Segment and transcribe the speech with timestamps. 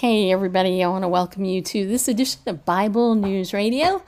[0.00, 0.82] Hey, everybody.
[0.82, 4.02] I want to welcome you to this edition of Bible News Radio.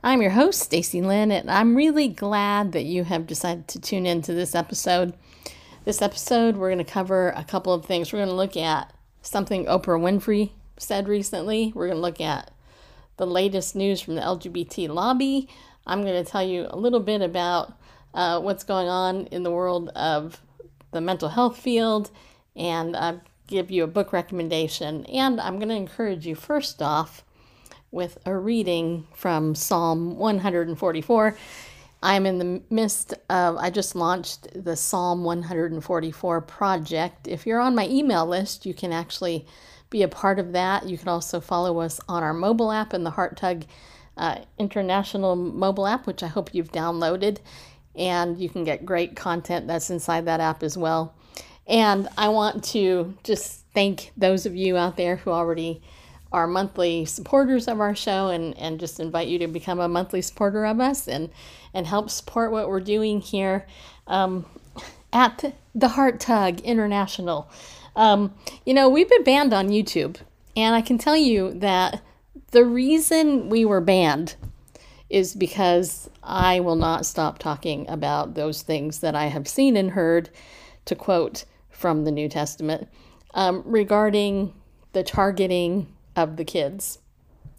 [0.00, 4.06] I'm your host, Stacy Lynn, and I'm really glad that you have decided to tune
[4.06, 5.14] into this episode.
[5.84, 8.12] This episode, we're going to cover a couple of things.
[8.12, 11.72] We're going to look at something Oprah Winfrey said recently.
[11.74, 12.52] We're going to look at
[13.16, 15.48] the latest news from the LGBT lobby.
[15.88, 17.76] I'm going to tell you a little bit about
[18.14, 20.40] uh, what's going on in the world of
[20.92, 22.12] the mental health field
[22.54, 23.14] and uh,
[23.52, 25.04] give you a book recommendation.
[25.06, 27.22] And I'm going to encourage you, first off,
[27.90, 31.36] with a reading from Psalm 144.
[32.02, 37.28] I'm in the midst of, I just launched the Psalm 144 project.
[37.28, 39.46] If you're on my email list, you can actually
[39.90, 40.88] be a part of that.
[40.88, 43.64] You can also follow us on our mobile app in the Heart Tug
[44.16, 47.38] uh, International mobile app, which I hope you've downloaded.
[47.94, 51.14] And you can get great content that's inside that app as well.
[51.66, 55.82] And I want to just thank those of you out there who already
[56.32, 60.22] are monthly supporters of our show and, and just invite you to become a monthly
[60.22, 61.30] supporter of us and,
[61.74, 63.66] and help support what we're doing here
[64.06, 64.46] um,
[65.12, 67.50] at the Heart Tug International.
[67.94, 70.16] Um, you know, we've been banned on YouTube,
[70.56, 72.02] and I can tell you that
[72.50, 74.36] the reason we were banned
[75.10, 79.90] is because I will not stop talking about those things that I have seen and
[79.90, 80.30] heard,
[80.86, 82.88] to quote from the New Testament,
[83.34, 84.54] um, regarding
[84.92, 86.98] the targeting of the kids.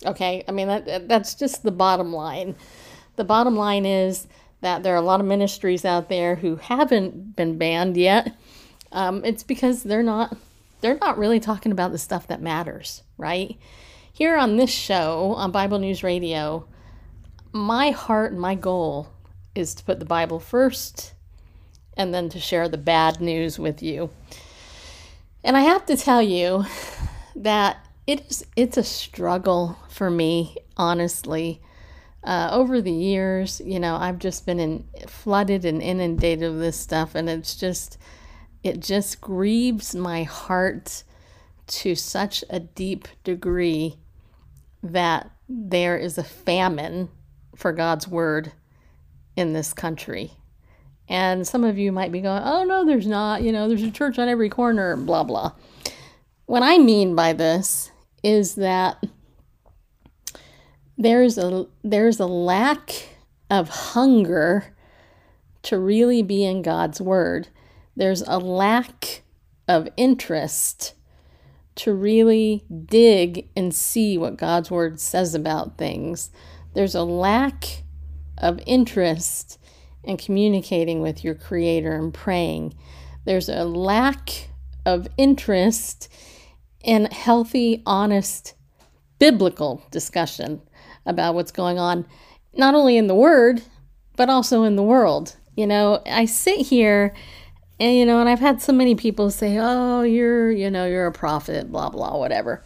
[0.05, 2.55] Okay, I mean, that, that's just the bottom line.
[3.15, 4.27] The bottom line is
[4.61, 8.35] that there are a lot of ministries out there who haven't been banned yet.
[8.91, 10.37] Um, it's because they're not
[10.81, 13.57] they're not really talking about the stuff that matters, right?
[14.11, 16.67] Here on this show on Bible News Radio,
[17.51, 19.07] my heart and my goal
[19.55, 21.12] is to put the Bible first
[21.97, 24.09] and then to share the bad news with you.
[25.43, 26.65] And I have to tell you
[27.35, 31.61] that it is it's a struggle for me honestly
[32.23, 36.79] uh, over the years you know i've just been in, flooded and inundated with this
[36.79, 37.97] stuff and it's just
[38.63, 41.03] it just grieves my heart
[41.67, 43.97] to such a deep degree
[44.81, 47.09] that there is a famine
[47.55, 48.51] for god's word
[49.35, 50.31] in this country
[51.09, 53.91] and some of you might be going oh no there's not you know there's a
[53.91, 55.51] church on every corner blah blah
[56.45, 57.91] what i mean by this
[58.23, 59.03] is that
[60.97, 63.09] there's a there's a lack
[63.49, 64.73] of hunger
[65.63, 67.47] to really be in God's word.
[67.95, 69.23] There's a lack
[69.67, 70.93] of interest
[71.75, 76.29] to really dig and see what God's word says about things.
[76.73, 77.83] There's a lack
[78.37, 79.59] of interest
[80.03, 82.73] in communicating with your creator and praying.
[83.25, 84.49] There's a lack
[84.85, 86.11] of interest
[86.83, 88.53] in healthy, honest,
[89.19, 90.61] biblical discussion
[91.05, 92.05] about what's going on,
[92.55, 93.61] not only in the Word,
[94.15, 95.35] but also in the world.
[95.55, 97.13] You know, I sit here
[97.79, 101.07] and, you know, and I've had so many people say, oh, you're, you know, you're
[101.07, 102.63] a prophet, blah, blah, whatever.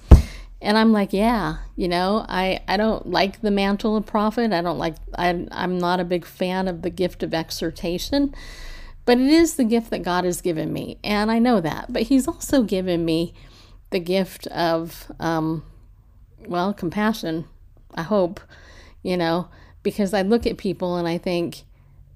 [0.61, 4.51] And I'm like, yeah, you know, I, I don't like the mantle of prophet.
[4.51, 8.33] I don't like, I, I'm not a big fan of the gift of exhortation,
[9.05, 10.97] but it is the gift that God has given me.
[11.03, 11.93] And I know that.
[11.93, 13.33] But He's also given me
[13.91, 15.63] the gift of, um,
[16.47, 17.45] well, compassion,
[17.93, 18.39] I hope,
[19.03, 19.49] you know,
[19.83, 21.63] because I look at people and I think,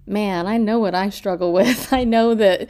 [0.08, 1.94] man, I know what I struggle with.
[1.94, 2.69] I know that,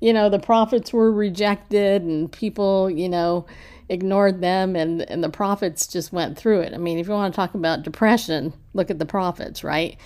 [0.00, 3.46] you know, the prophets were rejected and people, you know,
[3.92, 6.72] ignored them and, and the prophets just went through it.
[6.72, 9.98] I mean, if you want to talk about depression, look at the prophets, right?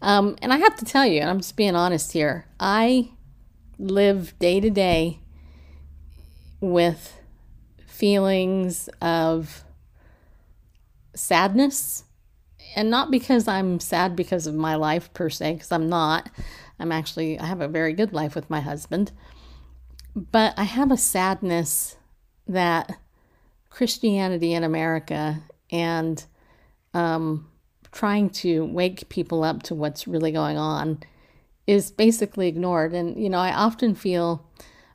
[0.00, 3.10] Um, and I have to tell you, and I'm just being honest here, I
[3.78, 5.20] live day to day
[6.60, 7.18] with
[7.86, 9.64] feelings of
[11.14, 12.04] sadness.
[12.74, 16.30] And not because I'm sad because of my life per se, because I'm not.
[16.78, 19.12] I'm actually, I have a very good life with my husband.
[20.14, 21.96] But I have a sadness
[22.46, 22.98] that
[23.76, 25.38] Christianity in America
[25.70, 26.24] and
[26.94, 27.46] um,
[27.92, 31.00] trying to wake people up to what's really going on
[31.66, 32.94] is basically ignored.
[32.94, 34.48] And, you know, I often feel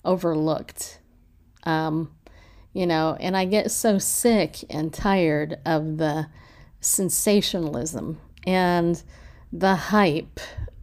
[0.03, 0.97] overlooked.
[1.63, 2.11] Um,
[2.73, 6.27] you know, and I get so sick and tired of the
[6.79, 9.03] sensationalism and
[9.53, 10.39] the hype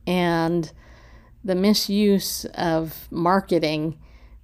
[0.06, 0.70] and
[1.42, 3.98] the misuse of marketing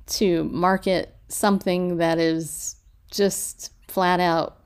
[0.06, 2.80] to market something that is
[3.14, 4.58] just flat out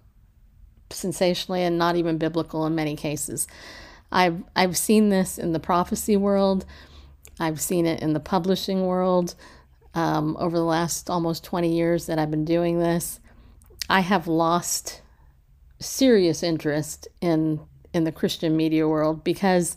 [0.90, 3.46] sensationally and not even biblical in many cases.
[4.10, 6.64] I've I've seen this in the prophecy world.
[7.38, 9.34] I've seen it in the publishing world
[9.94, 13.20] um, over the last almost 20 years that I've been doing this.
[13.88, 15.02] I have lost
[15.78, 17.60] serious interest in
[17.92, 19.76] in the Christian media world because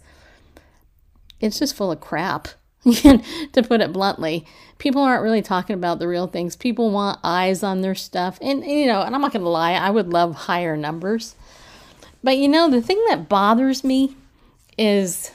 [1.40, 2.50] it's just full of crap.
[3.54, 4.46] to put it bluntly,
[4.80, 6.56] people aren't really talking about the real things.
[6.56, 8.40] People want eyes on their stuff.
[8.42, 11.36] And, you know, and I'm not going to lie, I would love higher numbers.
[12.24, 14.16] But, you know, the thing that bothers me
[14.78, 15.32] is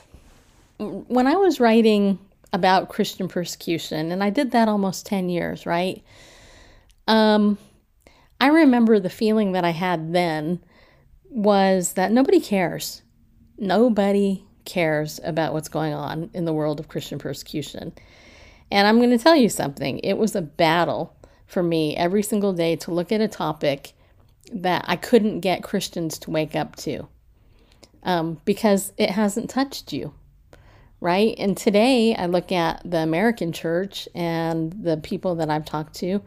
[0.77, 2.19] when I was writing
[2.53, 6.03] about Christian persecution, and I did that almost 10 years, right?
[7.07, 7.57] Um,
[8.39, 10.59] I remember the feeling that I had then
[11.29, 13.01] was that nobody cares.
[13.57, 17.93] Nobody cares about what's going on in the world of Christian persecution.
[18.69, 19.99] And I'm going to tell you something.
[19.99, 21.15] It was a battle
[21.47, 23.93] for me every single day to look at a topic
[24.53, 27.07] that I couldn't get Christians to wake up to
[28.03, 30.13] um, because it hasn't touched you,
[30.99, 31.35] right?
[31.37, 36.21] And today I look at the American church and the people that I've talked to,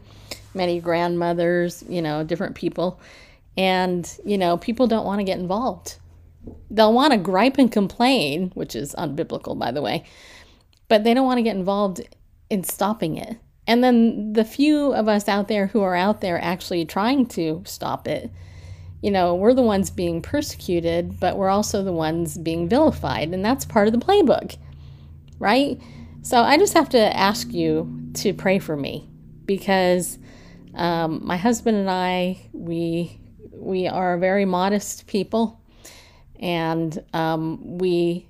[0.55, 3.01] many grandmothers, you know, different people,
[3.57, 5.97] and, you know, people don't want to get involved.
[6.71, 10.05] They'll want to gripe and complain, which is unbiblical, by the way,
[10.89, 12.01] but they don't want to get involved
[12.49, 13.37] in stopping it.
[13.67, 17.63] And then the few of us out there who are out there actually trying to
[17.67, 18.31] stop it,
[19.03, 23.33] you know, we're the ones being persecuted, but we're also the ones being vilified.
[23.33, 24.57] And that's part of the playbook,
[25.39, 25.81] right?
[26.23, 29.09] So I just have to ask you to pray for me
[29.47, 30.19] because
[30.75, 33.21] um, my husband and I, we
[33.53, 35.60] we are very modest people,
[36.41, 38.27] and um, we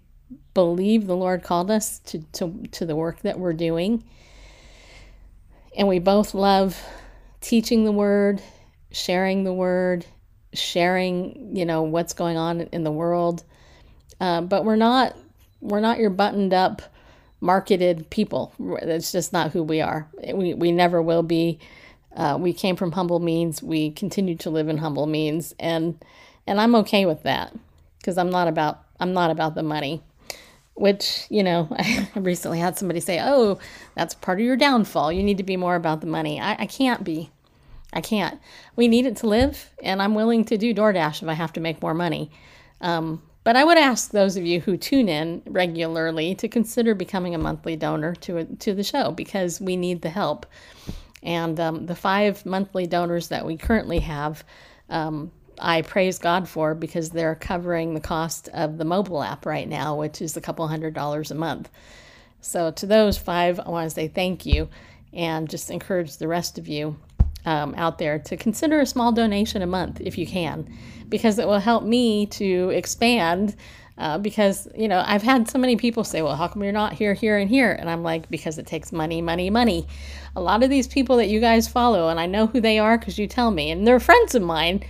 [0.52, 4.04] believe the Lord called us to, to, to the work that we're doing.
[5.76, 6.82] And we both love
[7.40, 8.42] teaching the word,
[8.90, 10.04] sharing the word,
[10.52, 13.44] sharing, you know, what's going on in the world.
[14.20, 15.16] Uh, but we're not
[15.60, 16.82] we're not your buttoned up
[17.40, 18.52] marketed people.
[18.82, 20.08] That's just not who we are.
[20.34, 21.60] We we never will be.
[22.14, 23.62] Uh, we came from humble means.
[23.62, 26.04] We continue to live in humble means, and
[26.46, 27.54] and I'm okay with that
[28.00, 30.02] because I'm not about I'm not about the money.
[30.74, 33.58] Which you know, I recently had somebody say, "Oh,
[33.94, 35.12] that's part of your downfall.
[35.12, 37.30] You need to be more about the money." I, I can't be.
[37.92, 38.40] I can't.
[38.76, 41.60] We need it to live, and I'm willing to do DoorDash if I have to
[41.60, 42.30] make more money.
[42.80, 47.34] Um, but I would ask those of you who tune in regularly to consider becoming
[47.34, 50.46] a monthly donor to a, to the show because we need the help.
[51.22, 54.44] And um, the five monthly donors that we currently have,
[54.88, 59.68] um, I praise God for because they're covering the cost of the mobile app right
[59.68, 61.68] now, which is a couple hundred dollars a month.
[62.40, 64.68] So, to those five, I want to say thank you
[65.12, 66.96] and just encourage the rest of you
[67.44, 70.72] um, out there to consider a small donation a month if you can,
[71.08, 73.56] because it will help me to expand
[74.00, 76.94] uh, because you know I've had so many people say, "Well, how come you're not
[76.94, 79.86] here, here, and here?" And I'm like, because it takes money, money, money.
[80.34, 82.96] A lot of these people that you guys follow, and I know who they are
[82.96, 84.82] because you tell me, and they're friends of mine.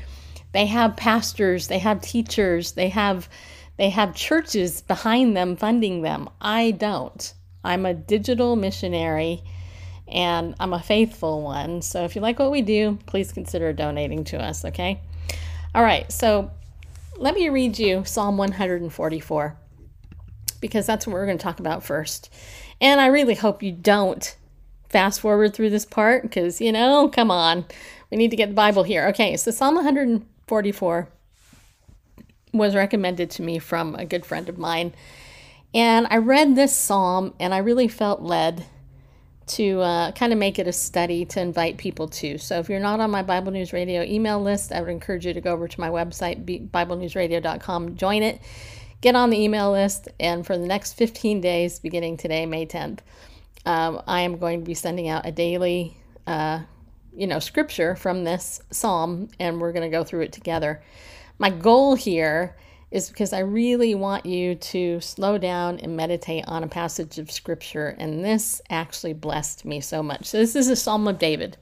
[0.52, 3.28] They have pastors, they have teachers, they have
[3.76, 6.28] they have churches behind them funding them.
[6.38, 7.32] I don't.
[7.64, 9.42] I'm a digital missionary
[10.06, 11.80] and I'm a faithful one.
[11.80, 15.00] So if you like what we do, please consider donating to us, okay?
[15.74, 16.50] All right, so
[17.16, 19.56] let me read you Psalm 144
[20.60, 22.30] because that's what we're going to talk about first.
[22.80, 24.36] And I really hope you don't
[24.88, 27.64] fast forward through this part because, you know, come on.
[28.10, 29.08] We need to get the Bible here.
[29.08, 29.76] Okay, so Psalm
[30.50, 31.08] 144
[32.52, 34.92] was recommended to me from a good friend of mine.
[35.72, 38.66] And I read this psalm and I really felt led
[39.46, 42.38] to uh, kind of make it a study to invite people to.
[42.38, 45.34] So if you're not on my Bible News Radio email list, I would encourage you
[45.34, 48.40] to go over to my website, BibleNewsRadio.com, join it,
[49.00, 53.00] get on the email list, and for the next 15 days, beginning today, May 10th,
[53.66, 56.60] um, I am going to be sending out a daily, uh,
[57.14, 60.82] you know, scripture from this psalm, and we're going to go through it together.
[61.38, 62.56] My goal here
[62.90, 67.30] is because I really want you to slow down and meditate on a passage of
[67.30, 67.94] scripture.
[67.98, 70.26] And this actually blessed me so much.
[70.26, 71.56] So, this is a Psalm of David.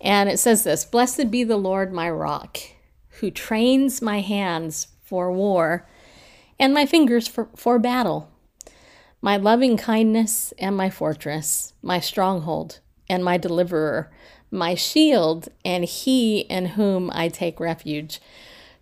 [0.00, 2.58] And it says this Blessed be the Lord my rock,
[3.20, 5.88] who trains my hands for war
[6.58, 8.30] and my fingers for, for battle.
[9.20, 14.10] My loving kindness and my fortress, my stronghold and my deliverer,
[14.50, 18.20] my shield, and he in whom I take refuge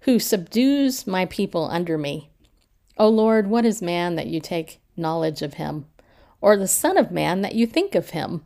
[0.05, 2.29] who subdues my people under me.
[2.99, 5.87] O Lord, what is man that you take knowledge of him,
[6.43, 8.45] or the Son of Man that you think of him?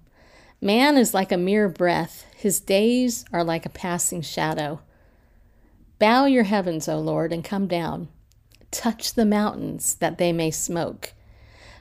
[0.60, 4.80] Man is like a mere breath, his days are like a passing shadow.
[5.98, 8.08] Bow your heavens, O Lord, and come down.
[8.70, 11.12] Touch the mountains that they may smoke.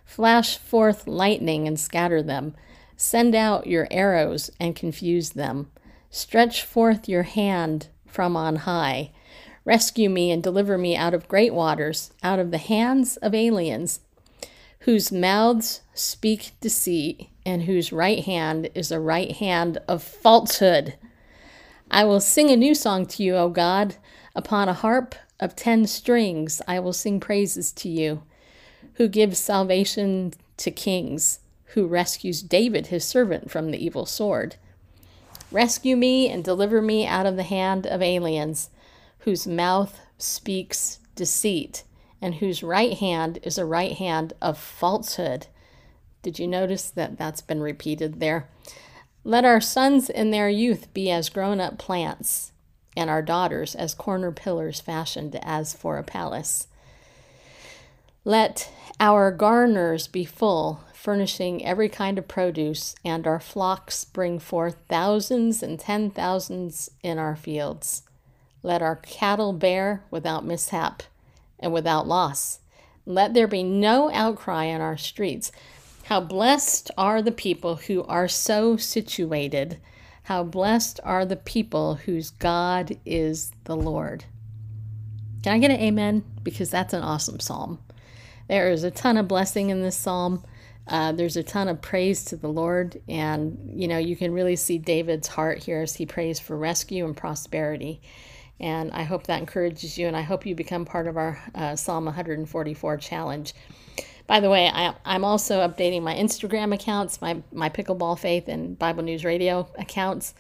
[0.06, 2.56] Flash forth lightning and scatter them.
[2.98, 5.70] Send out your arrows and confuse them.
[6.10, 9.12] Stretch forth your hand from on high.
[9.64, 14.00] Rescue me and deliver me out of great waters, out of the hands of aliens,
[14.80, 20.96] whose mouths speak deceit, and whose right hand is a right hand of falsehood.
[21.92, 23.96] I will sing a new song to you, O God.
[24.36, 28.24] Upon a harp of ten strings, I will sing praises to you,
[28.94, 31.40] who gives salvation to kings,
[31.78, 34.56] who rescues David, his servant, from the evil sword.
[35.52, 38.72] Rescue me and deliver me out of the hand of aliens
[39.20, 41.84] whose mouth speaks deceit,
[42.20, 45.46] and whose right hand is a right hand of falsehood.
[46.24, 48.50] Did you notice that that's been repeated there?
[49.24, 52.54] Let our sons in their youth be as grown up plants,
[52.96, 56.66] and our daughters as corner pillars fashioned as for a palace.
[58.26, 64.76] Let our garners be full, furnishing every kind of produce, and our flocks bring forth
[64.90, 68.02] thousands and ten thousands in our fields.
[68.64, 71.04] Let our cattle bear without mishap
[71.60, 72.60] and without loss.
[73.06, 75.52] Let there be no outcry in our streets.
[76.06, 79.78] How blessed are the people who are so situated.
[80.24, 84.26] How blessed are the people whose God is the Lord.
[85.44, 86.26] Can I get an amen?
[86.44, 87.80] Because that's an awesome psalm.
[88.50, 90.44] There is a ton of blessing in this psalm.
[90.88, 94.56] Uh, there's a ton of praise to the Lord, and you know you can really
[94.56, 98.02] see David's heart here as he prays for rescue and prosperity.
[98.60, 101.76] And I hope that encourages you, and I hope you become part of our uh,
[101.76, 103.54] Psalm 144 challenge.
[104.26, 108.78] By the way, I, am also updating my Instagram accounts, my, my Pickleball Faith and
[108.78, 110.34] Bible News Radio accounts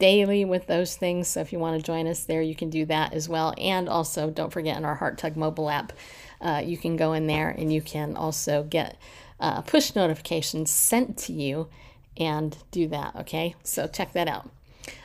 [0.00, 1.28] daily with those things.
[1.28, 3.54] So if you want to join us there, you can do that as well.
[3.56, 5.92] And also, don't forget in our Heart Tug mobile app,
[6.40, 8.96] uh, you can go in there and you can also get
[9.40, 11.68] uh, push notifications sent to you
[12.16, 13.16] and do that.
[13.16, 14.48] Okay, so check that out.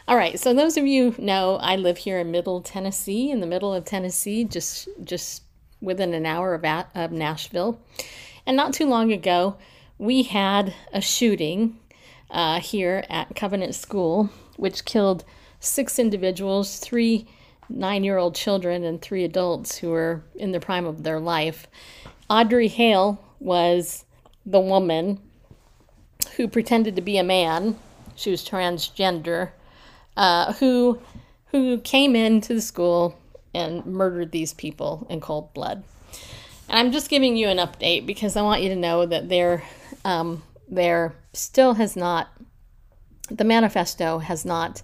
[0.07, 3.47] All right, so those of you know, I live here in Middle Tennessee, in the
[3.47, 5.43] middle of Tennessee, just just
[5.81, 7.79] within an hour of, at, of Nashville.
[8.45, 9.57] And not too long ago,
[9.97, 11.77] we had a shooting
[12.29, 15.23] uh, here at Covenant School, which killed
[15.59, 17.27] six individuals, three
[17.69, 21.67] nine year old children, and three adults who were in the prime of their life.
[22.29, 24.05] Audrey Hale was
[24.45, 25.19] the woman
[26.35, 27.77] who pretended to be a man,
[28.15, 29.51] she was transgender
[30.17, 30.99] uh, who
[31.47, 33.17] who came into the school
[33.53, 35.83] and murdered these people in cold blood.
[36.67, 39.63] And I'm just giving you an update because I want you to know that there
[40.03, 42.29] um, there still has not
[43.29, 44.81] the manifesto has not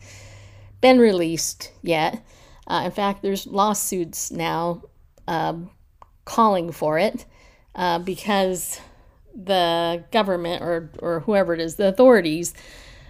[0.80, 2.24] been released yet.
[2.68, 4.82] Uh, in fact, there's lawsuits now
[5.28, 5.70] um,
[6.26, 7.26] calling for it
[7.76, 8.80] uh, because
[9.36, 12.54] the government or, or whoever it is, the authorities,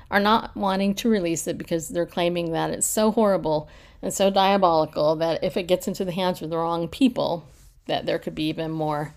[0.10, 3.70] are not wanting to release it because they're claiming that it's so horrible
[4.02, 7.48] and so diabolical that if it gets into the hands of the wrong people,
[7.88, 9.14] that there could be even more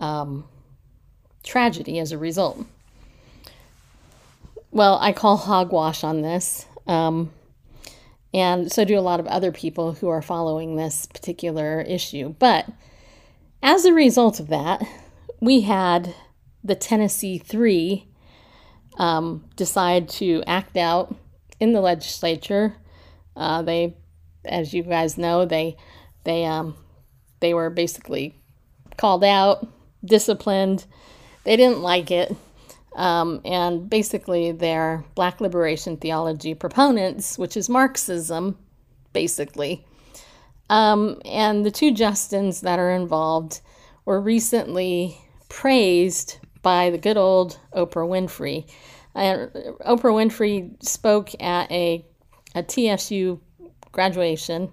[0.00, 0.44] um,
[1.42, 2.64] tragedy as a result.
[4.70, 6.66] Well, I call hogwash on this.
[6.86, 7.30] Um,
[8.34, 12.34] and so do a lot of other people who are following this particular issue.
[12.38, 12.66] But
[13.62, 14.82] as a result of that,
[15.42, 16.14] we had
[16.62, 18.06] the Tennessee Three
[18.96, 21.14] um, decide to act out
[21.58, 22.76] in the legislature.
[23.36, 23.96] Uh, they,
[24.44, 25.76] as you guys know, they
[26.22, 26.76] they um,
[27.40, 28.40] they were basically
[28.96, 29.66] called out,
[30.04, 30.86] disciplined.
[31.42, 32.32] They didn't like it,
[32.94, 38.56] um, and basically they're Black liberation theology proponents, which is Marxism,
[39.12, 39.84] basically.
[40.70, 43.60] Um, and the two Justins that are involved
[44.04, 45.18] were recently
[45.52, 48.66] praised by the good old Oprah Winfrey.
[49.14, 49.48] Uh,
[49.86, 52.06] Oprah Winfrey spoke at a,
[52.54, 53.38] a TSU
[53.92, 54.72] graduation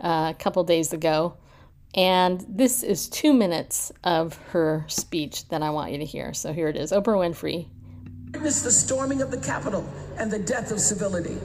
[0.00, 1.36] uh, a couple days ago,
[1.96, 6.32] and this is two minutes of her speech that I want you to hear.
[6.32, 7.66] So here it is Oprah Winfrey.
[8.32, 9.84] Witness the storming of the Capitol
[10.16, 11.38] and the death of civility.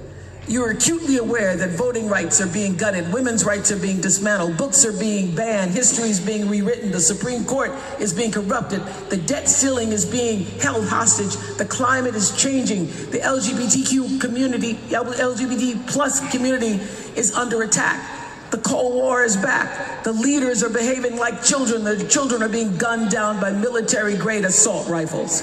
[0.46, 4.58] You are acutely aware that voting rights are being gutted, women's rights are being dismantled,
[4.58, 9.16] books are being banned, history is being rewritten, the Supreme Court is being corrupted, the
[9.16, 16.30] debt ceiling is being held hostage, the climate is changing, the LGBTQ community, LGBT plus
[16.30, 16.82] community
[17.16, 18.06] is under attack.
[18.52, 20.04] The Cold War is back.
[20.04, 21.84] The leaders are behaving like children.
[21.84, 25.42] The children are being gunned down by military grade assault rifles.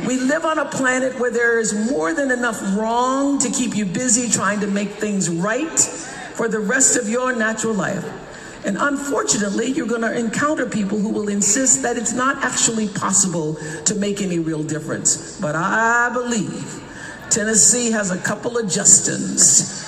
[0.00, 3.84] We live on a planet where there is more than enough wrong to keep you
[3.84, 5.78] busy trying to make things right
[6.34, 8.04] for the rest of your natural life.
[8.64, 13.56] And unfortunately, you're going to encounter people who will insist that it's not actually possible
[13.84, 15.38] to make any real difference.
[15.40, 16.82] But I believe
[17.30, 19.82] Tennessee has a couple of Justins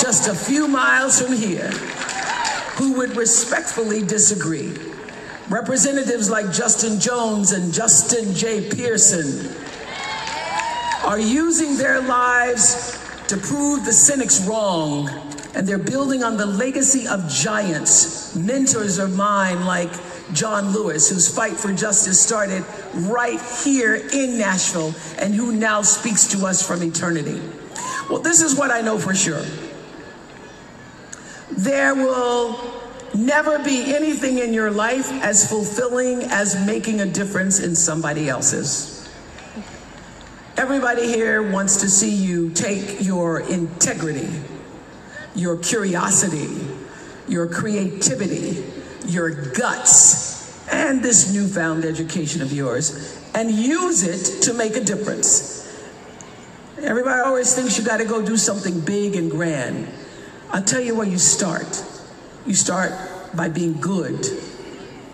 [0.00, 1.70] just a few miles from here
[2.76, 4.74] who would respectfully disagree.
[5.50, 8.66] Representatives like Justin Jones and Justin J.
[8.70, 9.54] Pearson
[11.04, 12.98] are using their lives
[13.28, 15.08] to prove the cynics wrong,
[15.54, 19.90] and they're building on the legacy of giants, mentors of mine like
[20.32, 26.26] John Lewis, whose fight for justice started right here in Nashville and who now speaks
[26.28, 27.42] to us from eternity.
[28.08, 29.44] Well, this is what I know for sure.
[31.50, 32.83] There will
[33.14, 39.08] never be anything in your life as fulfilling as making a difference in somebody else's.
[40.56, 44.28] Everybody here wants to see you take your integrity,
[45.34, 46.66] your curiosity,
[47.26, 48.64] your creativity,
[49.06, 55.60] your guts, and this newfound education of yours, and use it to make a difference.
[56.80, 59.88] Everybody always thinks you got to go do something big and grand.
[60.52, 61.84] I'll tell you where you start.
[62.46, 62.92] You start
[63.34, 64.22] by being good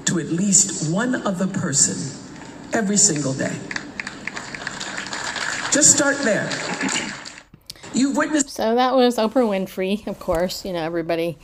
[0.07, 1.97] to at least one other person
[2.73, 3.57] every single day.
[5.71, 6.51] Just start there.
[7.95, 8.51] You've witnessed.
[8.51, 10.65] So that was Oprah Winfrey, of course.
[10.65, 11.39] You know, everybody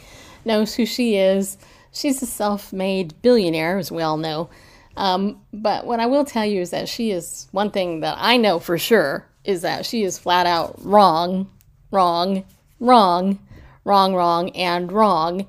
[0.45, 1.57] knows who she is.
[1.93, 4.51] She's a self made billionaire, as we all know.
[4.97, 8.39] Um, but what I will tell you is that she is one thing that I
[8.39, 11.49] know for sure is that she is flat out wrong,
[11.93, 12.45] wrong,
[12.81, 13.39] wrong,
[13.85, 15.47] wrong, wrong, and wrong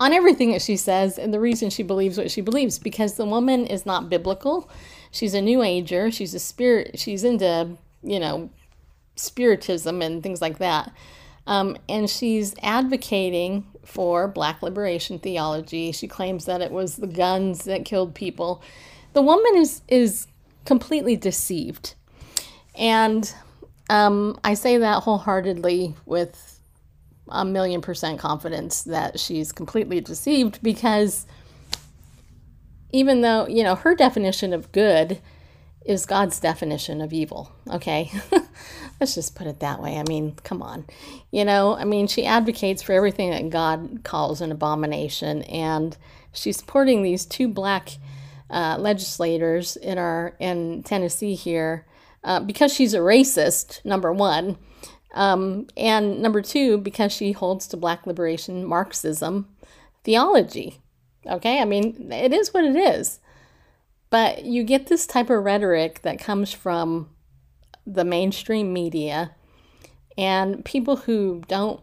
[0.00, 3.26] on everything that she says and the reason she believes what she believes because the
[3.26, 4.68] woman is not biblical.
[5.10, 6.10] She's a new ager.
[6.10, 6.98] She's a spirit.
[6.98, 8.48] She's into, you know,
[9.14, 10.90] spiritism and things like that.
[11.46, 15.92] Um, and she's advocating for black liberation theology.
[15.92, 18.62] She claims that it was the guns that killed people.
[19.12, 20.28] The woman is is
[20.64, 21.94] completely deceived,
[22.76, 23.34] and
[23.88, 26.49] um, I say that wholeheartedly with
[27.30, 31.26] a million percent confidence that she's completely deceived because
[32.92, 35.20] even though you know her definition of good
[35.84, 37.52] is God's definition of evil.
[37.68, 38.10] Okay.
[39.00, 39.98] Let's just put it that way.
[39.98, 40.84] I mean, come on.
[41.30, 45.96] You know, I mean, she advocates for everything that God calls an abomination, and
[46.32, 47.96] she's supporting these two black
[48.50, 51.86] uh, legislators in our in Tennessee here
[52.24, 53.82] uh, because she's a racist.
[53.84, 54.58] Number one,
[55.14, 59.48] um, and number two, because she holds to black liberation Marxism
[60.04, 60.80] theology.
[61.26, 63.20] Okay, I mean, it is what it is.
[64.08, 67.10] But you get this type of rhetoric that comes from
[67.86, 69.32] the mainstream media
[70.18, 71.80] and people who don't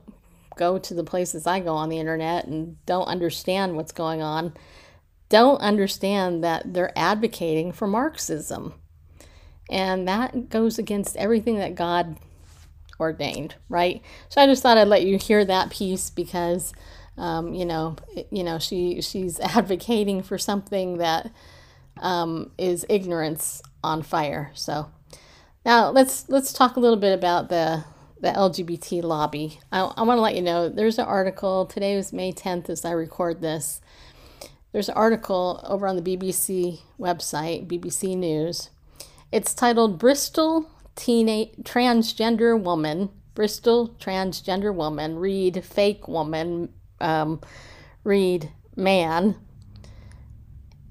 [0.58, 4.54] go to the places I go on the internet and don't understand what's going on
[5.30, 8.74] don't understand that they're advocating for Marxism.
[9.70, 12.18] And that goes against everything that God
[13.00, 14.02] ordained, right?
[14.30, 16.74] So I just thought I'd let you hear that piece because
[17.18, 17.96] um, you know,
[18.30, 21.32] you know, she she's advocating for something that
[22.00, 24.52] um, is ignorance on fire.
[24.54, 24.92] So
[25.66, 27.84] now let's let's talk a little bit about the
[28.20, 29.60] the LGBT lobby.
[29.72, 32.84] I, I want to let you know there's an article today was May 10th as
[32.84, 33.80] I record this.
[34.72, 38.70] There's an article over on the BBC website, BBC News.
[39.32, 47.40] It's titled Bristol Teenage Transgender Woman, Bristol Transgender Woman, read Fake Woman, um,
[48.04, 49.36] read Man,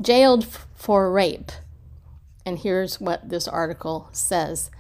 [0.01, 1.53] jailed for rape.
[2.45, 4.71] And here's what this article says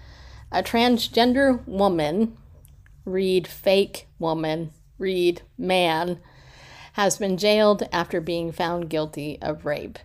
[0.53, 2.37] A transgender woman,
[3.05, 6.21] read fake woman, read man,
[6.93, 9.99] has been jailed after being found guilty of rape.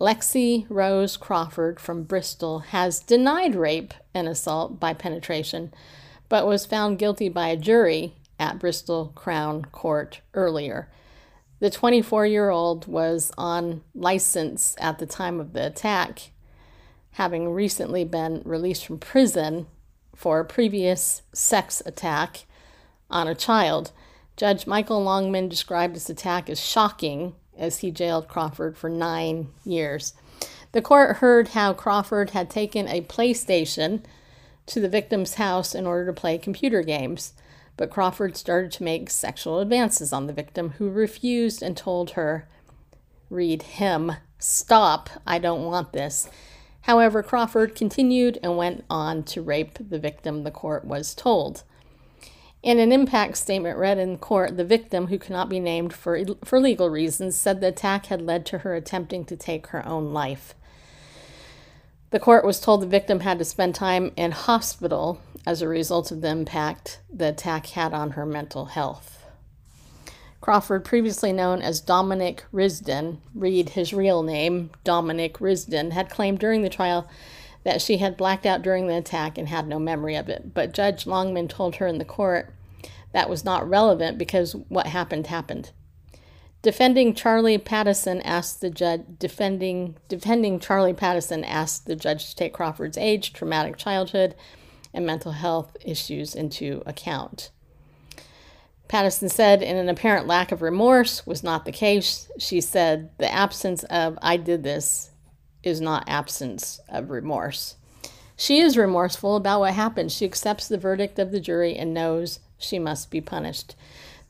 [0.00, 5.72] Lexi Rose Crawford from Bristol has denied rape and assault by penetration,
[6.28, 10.88] but was found guilty by a jury at Bristol Crown Court earlier.
[11.60, 16.30] The 24 year old was on license at the time of the attack,
[17.12, 19.66] having recently been released from prison
[20.16, 22.46] for a previous sex attack
[23.10, 23.92] on a child.
[24.36, 30.14] Judge Michael Longman described this attack as shocking as he jailed Crawford for nine years.
[30.72, 34.04] The court heard how Crawford had taken a PlayStation
[34.66, 37.34] to the victim's house in order to play computer games
[37.76, 42.48] but Crawford started to make sexual advances on the victim, who refused and told her,
[43.30, 46.28] read him, stop, I don't want this.
[46.82, 51.62] However, Crawford continued and went on to rape the victim, the court was told.
[52.62, 56.60] In an impact statement read in court, the victim, who cannot be named for, for
[56.60, 60.54] legal reasons, said the attack had led to her attempting to take her own life.
[62.10, 66.12] The court was told the victim had to spend time in hospital as a result
[66.12, 69.26] of the impact the attack had on her mental health.
[70.40, 76.62] Crawford, previously known as Dominic Risden, read his real name, Dominic Risden, had claimed during
[76.62, 77.08] the trial
[77.64, 80.52] that she had blacked out during the attack and had no memory of it.
[80.54, 82.52] But Judge Longman told her in the court
[83.12, 85.70] that was not relevant because what happened happened.
[86.62, 92.54] Defending Charlie Pattison asked the judge defending defending Charlie Pattison asked the judge to take
[92.54, 94.34] Crawford's age, traumatic childhood,
[94.94, 97.50] and mental health issues into account.
[98.86, 102.30] Pattison said, in an apparent lack of remorse was not the case.
[102.38, 105.11] She said, the absence of I did this
[105.62, 107.76] is not absence of remorse.
[108.36, 110.10] She is remorseful about what happened.
[110.10, 113.76] She accepts the verdict of the jury and knows she must be punished.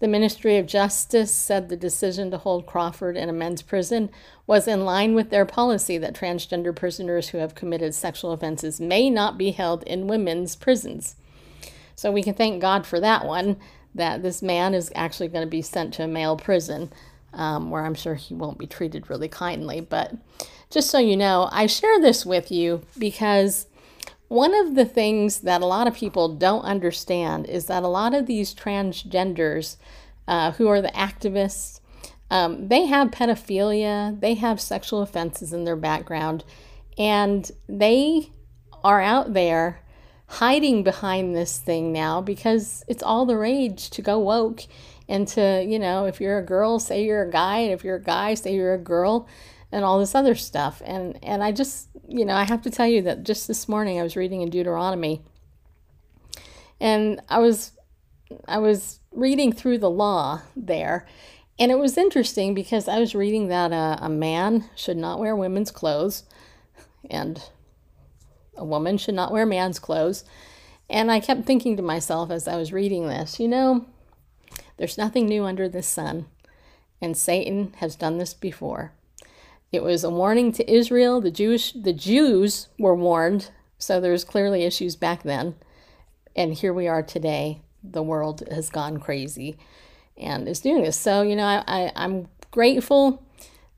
[0.01, 4.11] The Ministry of Justice said the decision to hold Crawford in a men's prison
[4.49, 9.09] was in line with their policy that transgender prisoners who have committed sexual offenses may
[9.09, 11.15] not be held in women's prisons.
[11.95, 13.59] So we can thank God for that one,
[13.95, 16.93] that this man is actually going to be sent to a male prison,
[17.33, 19.81] um, where I'm sure he won't be treated really kindly.
[19.81, 20.15] But
[20.73, 23.67] just so you know, I share this with you because
[24.29, 28.15] one of the things that a lot of people don't understand is that a lot
[28.15, 29.77] of these transgenders
[30.27, 31.81] uh, who are the activists,
[32.31, 36.43] um, they have pedophilia, they have sexual offenses in their background,
[36.97, 38.31] and they
[38.83, 39.83] are out there
[40.27, 44.63] hiding behind this thing now because it's all the rage to go woke
[45.07, 47.97] and to, you know, if you're a girl, say you're a guy, and if you're
[47.97, 49.29] a guy, say you're a girl
[49.73, 50.83] and all this other stuff.
[50.85, 53.99] And and I just you know, I have to tell you that just this morning
[53.99, 55.23] I was reading in Deuteronomy
[56.81, 57.73] and I was
[58.47, 61.07] I was reading through the law there
[61.59, 65.37] and it was interesting because I was reading that uh, a man should not wear
[65.37, 66.25] women's clothes
[67.09, 67.43] and
[68.57, 70.25] a woman should not wear man's clothes.
[70.89, 73.87] And I kept thinking to myself as I was reading this, you know,
[74.77, 76.27] there's nothing new under the sun,
[77.01, 78.93] and Satan has done this before.
[79.73, 81.23] It was a warning to Israel.
[81.23, 85.55] The Jewish the Jews were warned, so there's clearly issues back then.
[86.37, 87.63] And here we are today.
[87.83, 89.57] The world has gone crazy
[90.17, 90.99] and is doing this.
[90.99, 93.23] So, you know, I, I, I'm grateful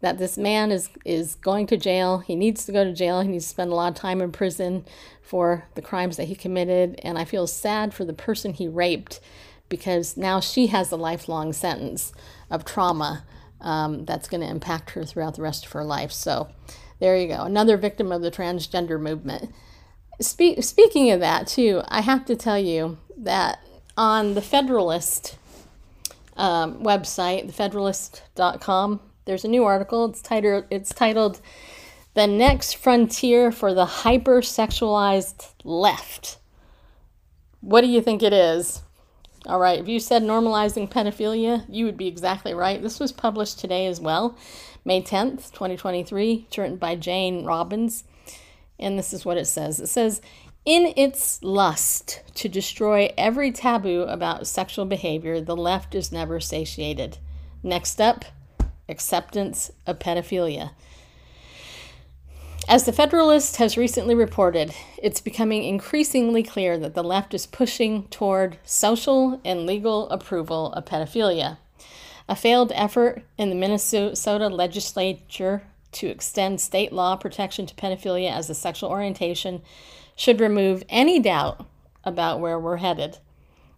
[0.01, 2.19] that this man is is going to jail.
[2.19, 3.21] He needs to go to jail.
[3.21, 4.85] He needs to spend a lot of time in prison
[5.23, 7.01] for the crimes that he committed.
[7.05, 9.21] And I feel sad for the person he raped
[9.69, 12.13] because now she has a lifelong sentence
[12.51, 13.25] of trauma
[13.65, 16.13] um, that's going to impact her throughout the rest of her life.
[16.13, 16.49] So
[17.01, 19.53] there you go, another victim of the transgender movement.
[20.21, 23.59] Spe- speaking of that, too, I have to tell you that
[23.97, 25.37] on the Federalist
[26.37, 30.05] um, website, thefederalist.com, there's a new article.
[30.05, 31.41] It's titled, it's titled
[32.13, 36.39] The Next Frontier for the Hypersexualized Left.
[37.61, 38.84] What do you think it is?
[39.47, 42.81] All right, if you said normalizing pedophilia, you would be exactly right.
[42.81, 44.39] This was published today as well,
[44.87, 46.47] May 10th, 2023.
[46.47, 48.05] It's written by Jane Robbins.
[48.79, 50.23] And this is what it says it says,
[50.65, 57.19] in its lust to destroy every taboo about sexual behavior, the left is never satiated.
[57.63, 58.25] Next up,
[58.89, 60.71] acceptance of pedophilia.
[62.67, 68.05] As the Federalist has recently reported, it's becoming increasingly clear that the left is pushing
[68.09, 71.59] toward social and legal approval of pedophilia.
[72.27, 78.49] A failed effort in the Minnesota legislature to extend state law protection to pedophilia as
[78.49, 79.61] a sexual orientation
[80.17, 81.67] should remove any doubt
[82.03, 83.19] about where we're headed.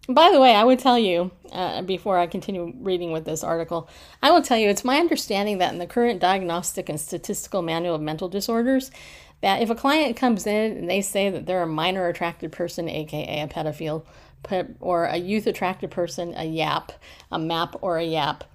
[0.09, 3.89] By the way, I would tell you, uh, before I continue reading with this article,
[4.23, 7.95] I will tell you it's my understanding that in the current Diagnostic and Statistical Manual
[7.95, 8.89] of Mental Disorders,
[9.41, 12.87] that if a client comes in and they say that they're a minor attracted person,
[12.87, 14.05] aka a pedophile,
[14.79, 16.93] or a youth attracted person, a YAP,
[17.29, 18.45] a MAP, or a YAP,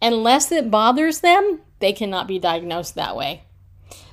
[0.00, 3.42] unless it bothers them, they cannot be diagnosed that way.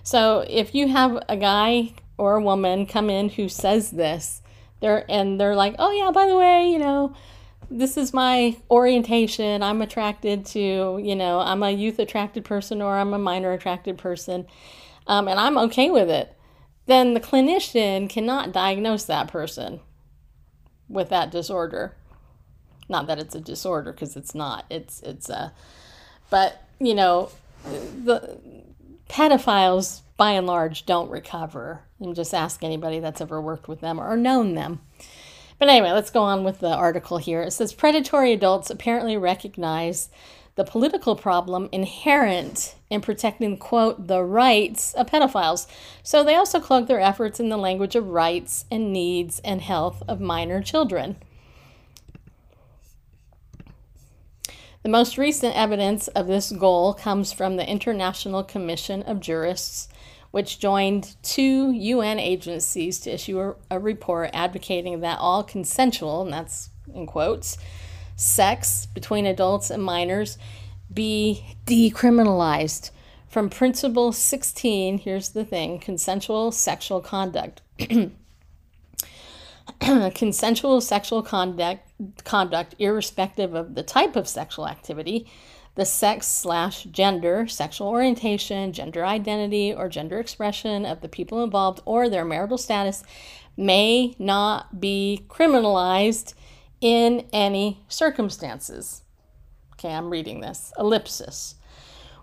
[0.02, 4.42] So if you have a guy or a woman come in who says this,
[4.84, 7.16] they're and they're like, "Oh yeah, by the way, you know,
[7.72, 9.64] this is my orientation.
[9.64, 13.98] I'm attracted to, you know, I'm a youth attracted person or I'm a minor attracted
[13.98, 14.46] person,
[15.08, 16.36] um, and I'm okay with it."
[16.86, 19.80] Then the clinician cannot diagnose that person
[20.90, 21.96] with that disorder.
[22.90, 24.66] Not that it's a disorder because it's not.
[24.70, 25.54] It's it's a,
[26.30, 27.30] but you know,
[27.64, 28.38] the
[29.08, 31.82] pedophiles by and large don't recover.
[32.00, 34.80] And just ask anybody that's ever worked with them or known them.
[35.60, 37.42] But anyway, let's go on with the article here.
[37.42, 40.08] It says predatory adults apparently recognize
[40.56, 45.68] the political problem inherent in protecting, quote, the rights of pedophiles.
[46.04, 50.04] So they also cloak their efforts in the language of rights and needs and health
[50.08, 51.18] of minor children.
[54.84, 59.90] The most recent evidence of this goal comes from the International Commission of Jurists,
[60.34, 66.34] which joined two UN agencies to issue a, a report advocating that all consensual, and
[66.34, 67.56] that's in quotes,
[68.16, 70.40] sex between adults and minors
[70.92, 72.90] be decriminalized.
[73.28, 77.62] From Principle 16, here's the thing consensual sexual conduct.
[80.16, 81.88] consensual sexual conduct,
[82.24, 85.28] conduct, irrespective of the type of sexual activity,
[85.76, 91.82] the sex slash gender, sexual orientation, gender identity, or gender expression of the people involved,
[91.86, 93.04] or their marital status,
[93.58, 96.34] may not be criminalized
[96.82, 99.04] in any circumstances.
[99.74, 100.72] Okay, I'm reading this.
[100.78, 101.56] Ellipsis.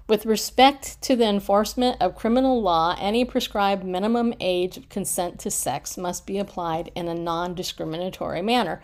[0.07, 5.51] With respect to the enforcement of criminal law, any prescribed minimum age of consent to
[5.53, 8.83] sex must be applied in a non discriminatory manner.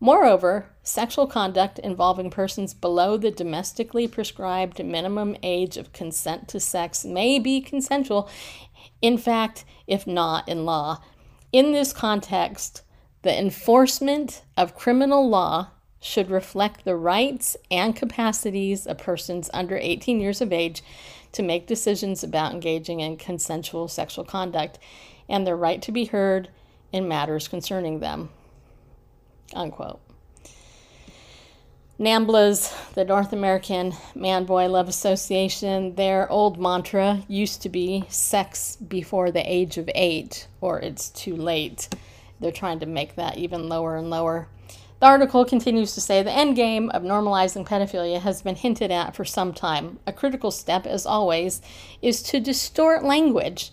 [0.00, 7.04] Moreover, sexual conduct involving persons below the domestically prescribed minimum age of consent to sex
[7.04, 8.28] may be consensual,
[9.02, 11.02] in fact, if not in law.
[11.52, 12.82] In this context,
[13.22, 20.20] the enforcement of criminal law should reflect the rights and capacities of persons under 18
[20.20, 20.80] years of age
[21.32, 24.78] to make decisions about engaging in consensual sexual conduct
[25.28, 26.50] and their right to be heard
[26.92, 28.30] in matters concerning them.
[29.54, 30.00] Unquote.
[31.98, 38.76] NAMBLA's, the North American Man Boy Love Association, their old mantra used to be sex
[38.76, 41.88] before the age of eight, or it's too late.
[42.38, 44.46] They're trying to make that even lower and lower.
[45.00, 49.16] The article continues to say the end game of normalizing pedophilia has been hinted at
[49.16, 49.98] for some time.
[50.06, 51.60] A critical step, as always,
[52.00, 53.72] is to distort language.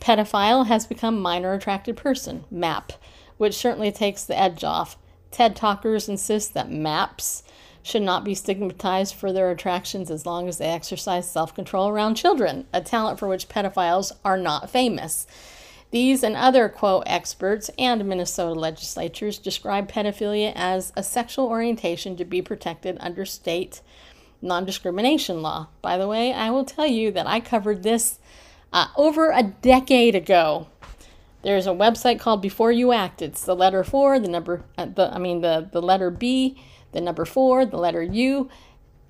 [0.00, 2.92] Pedophile has become minor attracted person, MAP,
[3.36, 4.96] which certainly takes the edge off.
[5.30, 7.42] TED Talkers insist that MAPs
[7.82, 12.14] should not be stigmatized for their attractions as long as they exercise self control around
[12.14, 15.26] children, a talent for which pedophiles are not famous.
[15.90, 22.24] These and other, quote, experts and Minnesota legislatures describe pedophilia as a sexual orientation to
[22.24, 23.80] be protected under state
[24.42, 25.68] non discrimination law.
[25.82, 28.18] By the way, I will tell you that I covered this
[28.72, 30.68] uh, over a decade ago.
[31.42, 33.22] There's a website called Before You Act.
[33.22, 37.00] It's the letter four, the number, uh, the I mean the the letter B, the
[37.00, 38.50] number four, the letter U,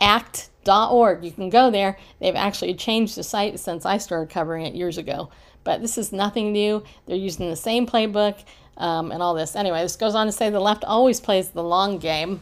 [0.00, 1.24] act.org.
[1.24, 1.98] You can go there.
[2.20, 5.30] They've actually changed the site since I started covering it years ago.
[5.64, 6.84] But this is nothing new.
[7.06, 8.42] They're using the same playbook
[8.76, 9.54] um, and all this.
[9.54, 12.40] Anyway, this goes on to say the left always plays the long game,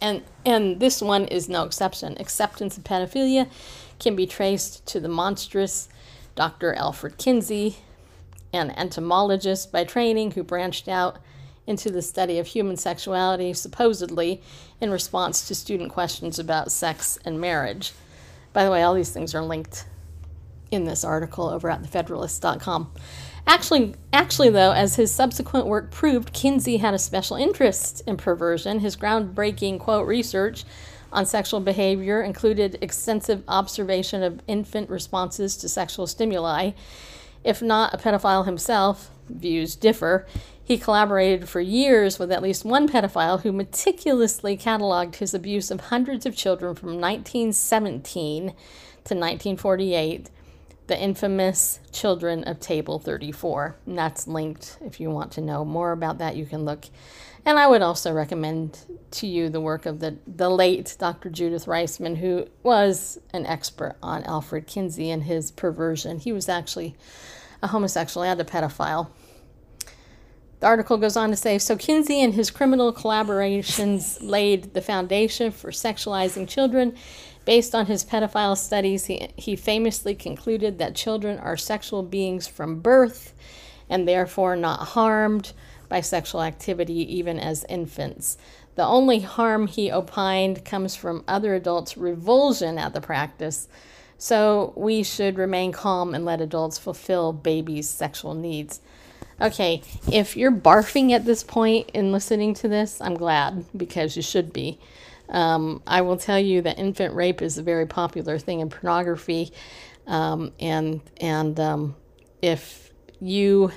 [0.00, 2.16] and and this one is no exception.
[2.18, 3.48] Acceptance of pedophilia
[3.98, 5.88] can be traced to the monstrous
[6.34, 6.74] Dr.
[6.74, 7.78] Alfred Kinsey,
[8.52, 11.18] an entomologist by training who branched out
[11.66, 14.40] into the study of human sexuality, supposedly
[14.80, 17.92] in response to student questions about sex and marriage.
[18.52, 19.84] By the way, all these things are linked
[20.70, 22.90] in this article over at thefederalist.com.
[23.46, 28.80] Actually, actually though, as his subsequent work proved, Kinsey had a special interest in perversion.
[28.80, 30.64] His groundbreaking quote research
[31.10, 36.72] on sexual behavior included extensive observation of infant responses to sexual stimuli.
[37.44, 40.26] If not a pedophile himself, views differ.
[40.62, 45.80] He collaborated for years with at least one pedophile who meticulously cataloged his abuse of
[45.80, 50.30] hundreds of children from 1917 to 1948
[50.88, 53.76] the infamous Children of Table 34.
[53.86, 56.34] And that's linked if you want to know more about that.
[56.34, 56.86] You can look.
[57.48, 58.78] And I would also recommend
[59.12, 61.30] to you the work of the, the late Dr.
[61.30, 66.18] Judith Reisman, who was an expert on Alfred Kinsey and his perversion.
[66.18, 66.94] He was actually
[67.62, 69.08] a homosexual and a pedophile.
[70.60, 75.50] The article goes on to say So Kinsey and his criminal collaborations laid the foundation
[75.50, 76.98] for sexualizing children
[77.46, 82.80] Based on his pedophile studies, he, he famously concluded that children are sexual beings from
[82.80, 83.32] birth
[83.88, 85.54] and therefore not harmed
[85.88, 88.36] by sexual activity even as infants.
[88.74, 93.68] The only harm he opined comes from other adults' revulsion at the practice,
[94.16, 98.80] so we should remain calm and let adults fulfill babies' sexual needs.
[99.40, 104.22] Okay, if you're barfing at this point in listening to this, I'm glad because you
[104.22, 104.78] should be.
[105.28, 109.52] Um, I will tell you that infant rape is a very popular thing in pornography,
[110.06, 111.96] um, and and um,
[112.42, 113.70] if you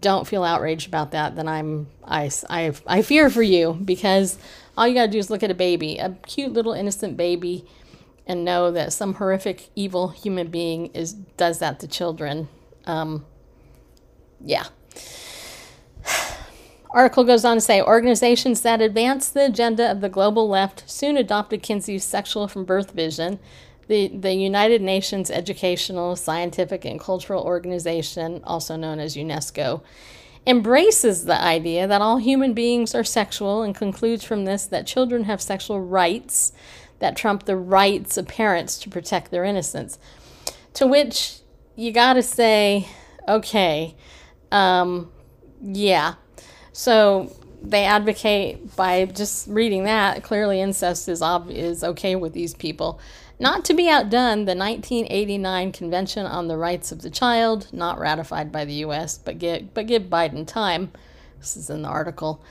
[0.00, 4.38] don't feel outraged about that, then I'm I, I, I fear for you because
[4.76, 7.64] All you got to do is look at a baby, a cute little innocent baby,
[8.26, 12.48] and know that some horrific, evil human being is does that to children.
[12.84, 13.24] Um,
[14.40, 14.64] yeah.
[16.90, 21.16] Article goes on to say organizations that advance the agenda of the global left soon
[21.16, 23.38] adopted Kinsey's sexual from birth vision.
[23.88, 29.82] The, the United Nations Educational, Scientific, and Cultural Organization, also known as UNESCO,
[30.46, 35.24] embraces the idea that all human beings are sexual and concludes from this that children
[35.24, 36.52] have sexual rights
[36.98, 39.98] that trump the rights of parents to protect their innocence.
[40.74, 41.38] To which
[41.74, 42.88] you got to say,
[43.28, 43.94] okay,
[44.50, 45.10] um,
[45.60, 46.14] yeah.
[46.72, 52.54] So they advocate by just reading that clearly incest is ob- is okay with these
[52.54, 53.00] people.
[53.38, 58.50] Not to be outdone, the 1989 Convention on the Rights of the Child, not ratified
[58.50, 60.90] by the U.S., but give, but give Biden time,
[61.38, 62.42] this is in the article,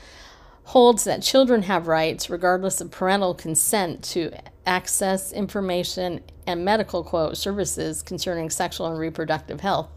[0.66, 4.30] holds that children have rights regardless of parental consent to
[4.64, 9.88] access information and medical quote services concerning sexual and reproductive health.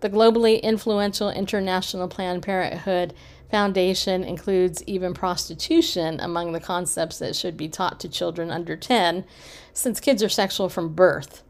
[0.00, 3.12] The globally influential International Planned Parenthood
[3.50, 9.24] Foundation includes even prostitution among the concepts that should be taught to children under 10,
[9.72, 11.42] since kids are sexual from birth.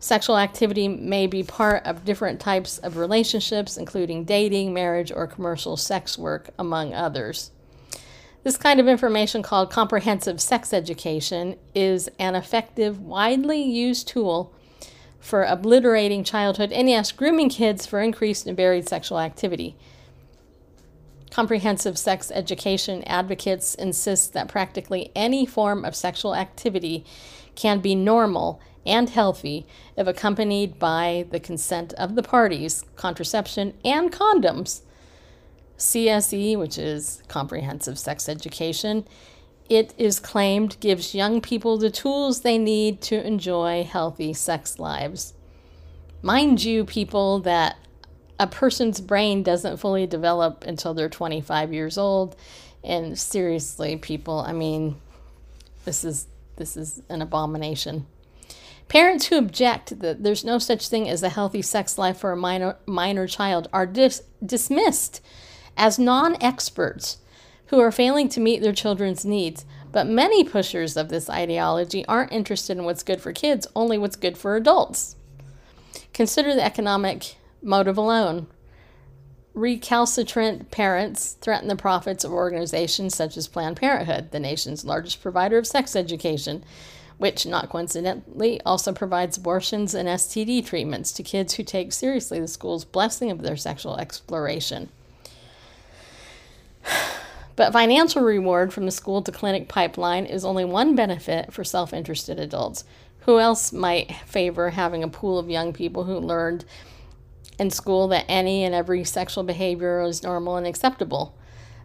[0.00, 5.76] Sexual activity may be part of different types of relationships, including dating, marriage, or commercial
[5.76, 7.50] sex work, among others.
[8.44, 14.54] This kind of information, called comprehensive sex education, is an effective, widely used tool
[15.18, 19.76] for obliterating childhood and, yes, grooming kids for increased and varied sexual activity.
[21.30, 27.04] Comprehensive sex education advocates insist that practically any form of sexual activity
[27.54, 34.10] can be normal and healthy if accompanied by the consent of the parties, contraception, and
[34.10, 34.80] condoms.
[35.76, 39.06] CSE, which is Comprehensive Sex Education,
[39.68, 45.34] it is claimed gives young people the tools they need to enjoy healthy sex lives.
[46.22, 47.76] Mind you, people, that
[48.38, 52.36] a person's brain doesn't fully develop until they're 25 years old.
[52.84, 54.96] And seriously, people, I mean,
[55.84, 58.06] this is this is an abomination.
[58.88, 62.36] Parents who object that there's no such thing as a healthy sex life for a
[62.36, 65.20] minor minor child are dis- dismissed
[65.76, 67.18] as non-experts
[67.66, 69.64] who are failing to meet their children's needs.
[69.92, 74.16] But many pushers of this ideology aren't interested in what's good for kids, only what's
[74.16, 75.16] good for adults.
[76.12, 78.46] Consider the economic motive alone.
[79.54, 85.58] Recalcitrant parents threaten the profits of organizations such as Planned Parenthood, the nation's largest provider
[85.58, 86.64] of sex education,
[87.16, 92.46] which, not coincidentally, also provides abortions and STD treatments to kids who take seriously the
[92.46, 94.90] school's blessing of their sexual exploration.
[97.56, 101.92] But financial reward from the school to clinic pipeline is only one benefit for self
[101.92, 102.84] interested adults.
[103.22, 106.64] Who else might favor having a pool of young people who learned
[107.58, 111.36] in school that any and every sexual behavior is normal and acceptable?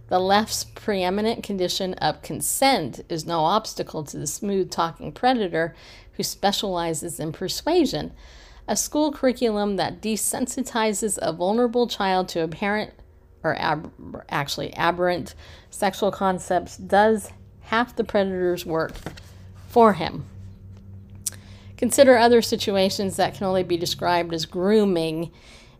[0.10, 5.76] The left's preeminent condition of consent is no obstacle to the smooth talking predator
[6.14, 8.12] who specializes in persuasion.
[8.68, 12.92] A school curriculum that desensitizes a vulnerable child to apparent
[13.44, 13.92] or ab-
[14.30, 15.36] actually aberrant
[15.70, 17.32] sexual concepts does
[17.62, 18.94] half the predator's work
[19.68, 20.26] for him.
[21.78, 25.32] Consider other situations that can only be described as grooming.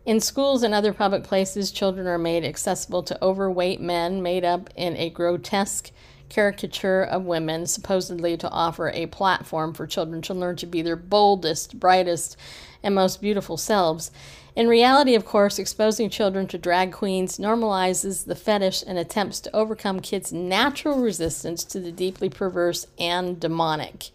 [0.06, 4.68] In schools and other public places, children are made accessible to overweight men made up
[4.76, 5.90] in a grotesque
[6.28, 10.96] caricature of women, supposedly to offer a platform for children to learn to be their
[10.96, 12.36] boldest, brightest,
[12.82, 14.10] and most beautiful selves.
[14.54, 19.56] In reality, of course, exposing children to drag queens normalizes the fetish and attempts to
[19.56, 24.10] overcome kids' natural resistance to the deeply perverse and demonic.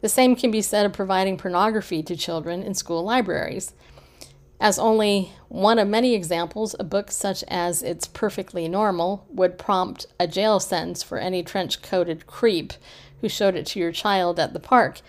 [0.00, 3.72] The same can be said of providing pornography to children in school libraries.
[4.60, 10.04] As only one of many examples, a book such as It's Perfectly Normal would prompt
[10.20, 12.74] a jail sentence for any trench coated creep
[13.22, 15.00] who showed it to your child at the park.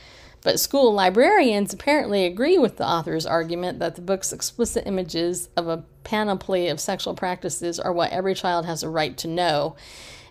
[0.42, 5.68] But school librarians apparently agree with the author's argument that the book's explicit images of
[5.68, 9.76] a panoply of sexual practices are what every child has a right to know.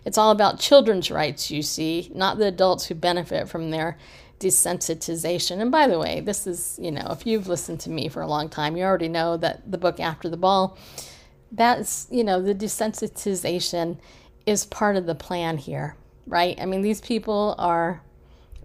[0.03, 3.99] It's all about children's rights, you see, not the adults who benefit from their
[4.41, 5.61] desensitization.
[5.61, 8.27] And by the way, this is, you know, if you've listened to me for a
[8.27, 10.77] long time, you already know that the book After the Ball,
[11.51, 13.99] that's, you know, the desensitization
[14.47, 16.59] is part of the plan here, right?
[16.59, 18.01] I mean, these people are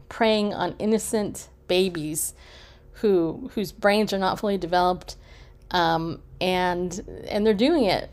[0.09, 2.33] preying on innocent babies
[2.93, 5.17] who whose brains are not fully developed,
[5.71, 6.99] um, and
[7.29, 8.09] and they're doing it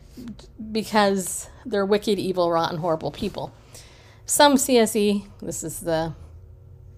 [0.70, 3.54] because they're wicked, evil, rotten, horrible people.
[4.26, 6.14] Some CSE, this is the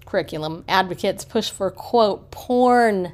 [0.07, 3.13] curriculum, advocates push for, quote, porn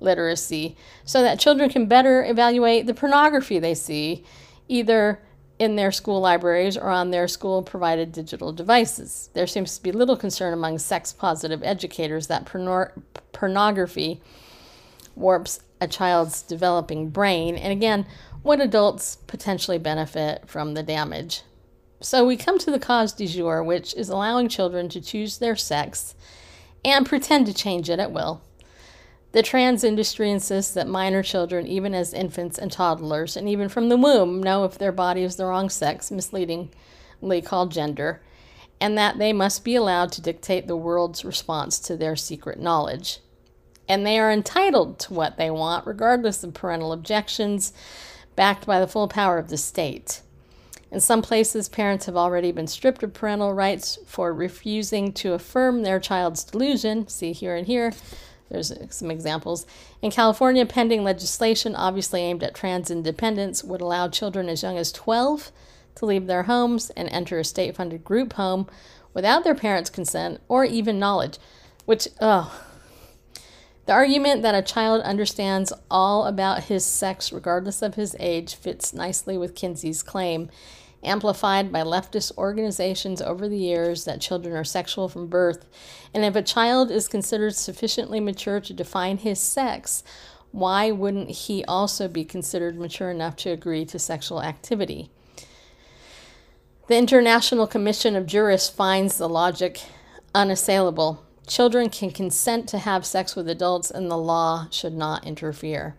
[0.00, 4.24] literacy so that children can better evaluate the pornography they see,
[4.68, 5.20] either
[5.58, 9.30] in their school libraries or on their school provided digital devices.
[9.32, 12.92] There seems to be little concern among sex positive educators that porno-
[13.32, 14.20] pornography
[15.16, 17.56] warps a child's developing brain.
[17.56, 18.06] And again,
[18.42, 21.42] what adults potentially benefit from the damage?
[22.00, 25.56] So we come to the cause du jour, which is allowing children to choose their
[25.56, 26.14] sex
[26.84, 28.40] and pretend to change it at will.
[29.32, 33.88] The trans industry insists that minor children, even as infants and toddlers, and even from
[33.88, 38.22] the womb, know if their body is the wrong sex, misleadingly called gender,
[38.80, 43.18] and that they must be allowed to dictate the world's response to their secret knowledge.
[43.88, 47.72] And they are entitled to what they want, regardless of parental objections,
[48.36, 50.22] backed by the full power of the state.
[50.90, 55.82] In some places, parents have already been stripped of parental rights for refusing to affirm
[55.82, 57.08] their child's delusion.
[57.08, 57.92] See here and here.
[58.50, 59.66] There's some examples.
[60.00, 64.90] In California, pending legislation obviously aimed at trans independence would allow children as young as
[64.92, 65.52] 12
[65.96, 68.66] to leave their homes and enter a state funded group home
[69.12, 71.38] without their parents' consent or even knowledge,
[71.84, 72.64] which, oh,
[73.84, 78.92] the argument that a child understands all about his sex regardless of his age fits
[78.92, 80.50] nicely with Kinsey's claim
[81.02, 85.66] amplified by leftist organizations over the years that children are sexual from birth.
[86.12, 90.02] And if a child is considered sufficiently mature to define his sex,
[90.50, 95.10] why wouldn't he also be considered mature enough to agree to sexual activity?
[96.88, 99.82] The International Commission of Jurists finds the logic
[100.34, 101.22] unassailable.
[101.46, 105.96] Children can consent to have sex with adults, and the law should not interfere.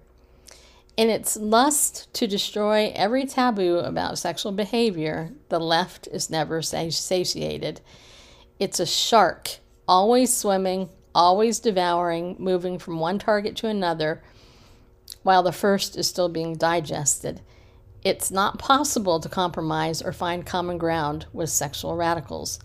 [0.99, 7.79] In its lust to destroy every taboo about sexual behavior, the left is never satiated.
[8.59, 14.21] It's a shark, always swimming, always devouring, moving from one target to another,
[15.23, 17.39] while the first is still being digested.
[18.03, 22.59] It's not possible to compromise or find common ground with sexual radicals.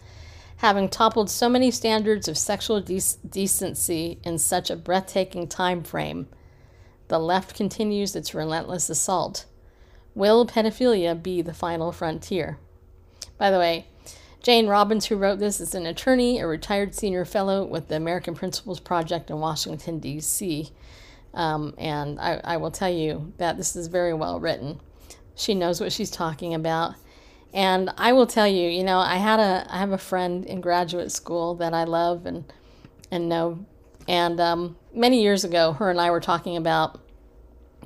[0.56, 6.26] Having toppled so many standards of sexual de- decency in such a breathtaking time frame,
[7.14, 9.44] the left continues its relentless assault.
[10.16, 12.58] Will pedophilia be the final frontier?
[13.38, 13.86] By the way,
[14.42, 18.34] Jane Robbins, who wrote this, is an attorney, a retired senior fellow with the American
[18.34, 20.70] Principles Project in Washington, D.C.
[21.34, 24.80] Um, and I, I will tell you that this is very well written.
[25.36, 26.96] She knows what she's talking about.
[27.52, 30.60] And I will tell you, you know, I had a I have a friend in
[30.60, 32.52] graduate school that I love and
[33.12, 33.64] and know
[34.08, 37.00] and um, many years ago, her and I were talking about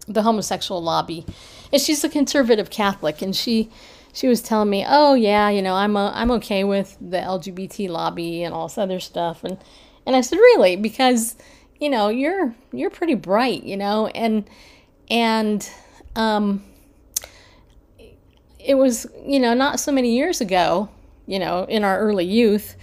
[0.09, 1.25] the homosexual lobby.
[1.73, 3.71] And she's a conservative Catholic, and she
[4.13, 7.89] she was telling me, "Oh yeah, you know, I'm a, I'm okay with the LGBT
[7.89, 9.59] lobby and all this other stuff." And
[10.07, 11.37] and I said, "Really?" Because
[11.79, 14.49] you know, you're you're pretty bright, you know, and
[15.11, 15.71] and
[16.17, 16.65] um,
[18.59, 20.89] it was you know not so many years ago,
[21.27, 22.77] you know, in our early youth,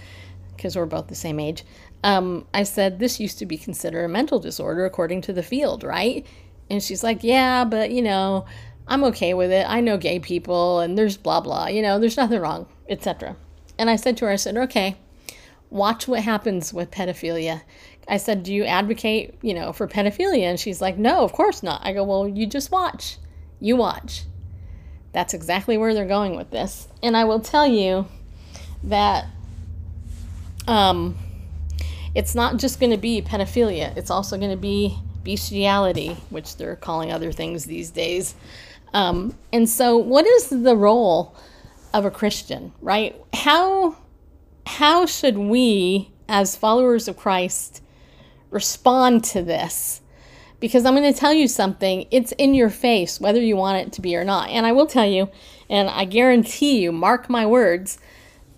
[0.56, 1.64] because we're both the same age
[2.06, 5.82] um, I said, This used to be considered a mental disorder according to the field,
[5.82, 6.24] right?
[6.70, 8.46] And she's like, Yeah, but you know,
[8.86, 9.66] I'm okay with it.
[9.68, 13.36] I know gay people and there's blah blah, you know, there's nothing wrong, etc.
[13.78, 14.96] And I said to her, I said, Okay,
[15.70, 17.62] watch what happens with pedophilia.
[18.08, 20.44] I said, Do you advocate, you know, for pedophilia?
[20.44, 21.80] And she's like, No, of course not.
[21.84, 23.18] I go, Well, you just watch.
[23.60, 24.24] You watch.
[25.12, 26.88] That's exactly where they're going with this.
[27.02, 28.06] And I will tell you
[28.84, 29.26] that
[30.68, 31.16] um,
[32.14, 36.76] it's not just going to be pedophilia, it's also going to be bestiality, which they're
[36.76, 38.36] calling other things these days.
[38.94, 41.36] Um, and so, what is the role
[41.92, 43.20] of a Christian, right?
[43.34, 43.96] How,
[44.66, 47.82] how should we, as followers of Christ,
[48.50, 50.00] respond to this?
[50.60, 53.92] Because I'm going to tell you something, it's in your face, whether you want it
[53.94, 54.48] to be or not.
[54.48, 55.28] And I will tell you,
[55.68, 57.98] and I guarantee you, mark my words,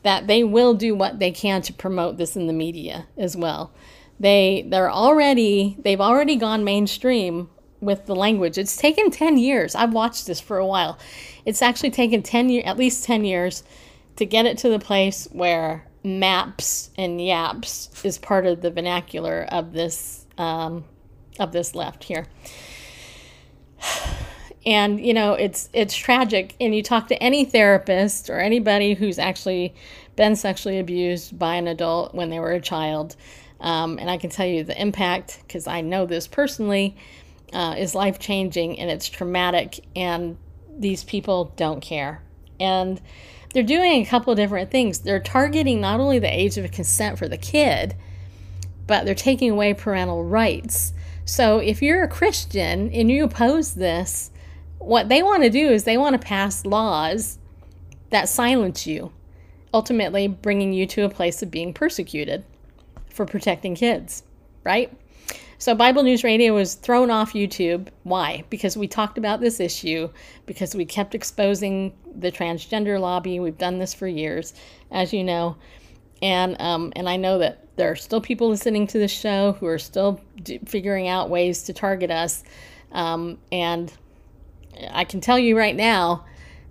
[0.03, 3.73] that they will do what they can to promote this in the media as well.
[4.21, 7.49] They they're already they've already gone mainstream
[7.81, 8.59] with the language.
[8.59, 9.75] It's taken 10 years.
[9.75, 10.99] I've watched this for a while.
[11.45, 13.63] It's actually taken 10 years at least 10 years
[14.17, 19.47] to get it to the place where maps and yaps is part of the vernacular
[19.51, 20.85] of this um,
[21.39, 22.27] of this left here
[24.67, 29.19] and you know it's it's tragic and you talk to any therapist or anybody who's
[29.19, 29.75] actually
[30.17, 33.17] been sexually abused by an adult when they were a child
[33.61, 36.97] um, and i can tell you the impact because i know this personally
[37.53, 40.37] uh, is life changing and it's traumatic and
[40.79, 42.23] these people don't care
[42.61, 43.01] And
[43.53, 45.01] they're doing a couple different things.
[45.01, 47.95] They're targeting not only the age of consent for the kid,
[48.87, 50.93] but they're taking away parental rights.
[51.25, 54.31] So if you're a Christian and you oppose this,
[54.79, 57.39] what they want to do is they want to pass laws
[58.11, 59.13] that silence you,
[59.75, 62.45] ultimately bringing you to a place of being persecuted
[63.19, 64.23] for protecting kids,
[64.63, 64.97] right?
[65.59, 67.89] So Bible News Radio was thrown off YouTube.
[68.05, 68.45] Why?
[68.49, 70.09] Because we talked about this issue,
[70.47, 73.41] because we kept exposing the transgender lobby.
[73.41, 74.55] We've done this for years,
[74.93, 75.57] as you know.
[76.23, 79.67] And um, and I know that there are still people listening to the show who
[79.67, 82.45] are still d- figuring out ways to target us.
[82.93, 83.93] Um, and
[84.93, 86.25] I can tell you right now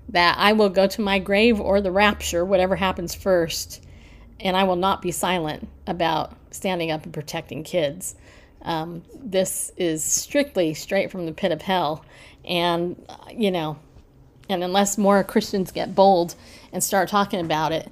[0.09, 3.83] that I will go to my grave or the rapture, whatever happens first,
[4.39, 8.15] and I will not be silent about standing up and protecting kids.
[8.61, 12.03] Um, this is strictly straight from the pit of hell.
[12.45, 13.77] And, uh, you know,
[14.49, 16.35] and unless more Christians get bold
[16.71, 17.89] and start talking about it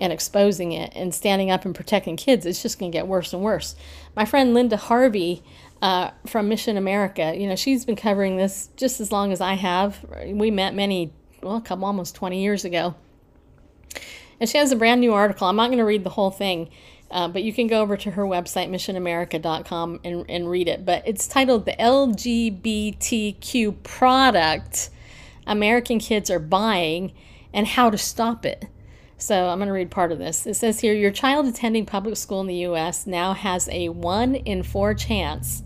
[0.00, 3.32] and exposing it and standing up and protecting kids, it's just going to get worse
[3.32, 3.74] and worse.
[4.16, 5.42] My friend Linda Harvey
[5.82, 9.54] uh, from Mission America, you know, she's been covering this just as long as I
[9.54, 10.04] have.
[10.26, 12.94] We met many, well, a couple, almost 20 years ago.
[14.40, 15.46] And she has a brand new article.
[15.46, 16.70] I'm not going to read the whole thing.
[17.10, 20.84] Uh, but you can go over to her website, missionamerica.com, and, and read it.
[20.84, 24.90] But it's titled The LGBTQ Product
[25.46, 27.12] American Kids Are Buying
[27.54, 28.66] and How to Stop It.
[29.16, 30.46] So I'm going to read part of this.
[30.46, 33.06] It says here Your child attending public school in the U.S.
[33.06, 35.62] now has a 1 in 4 chance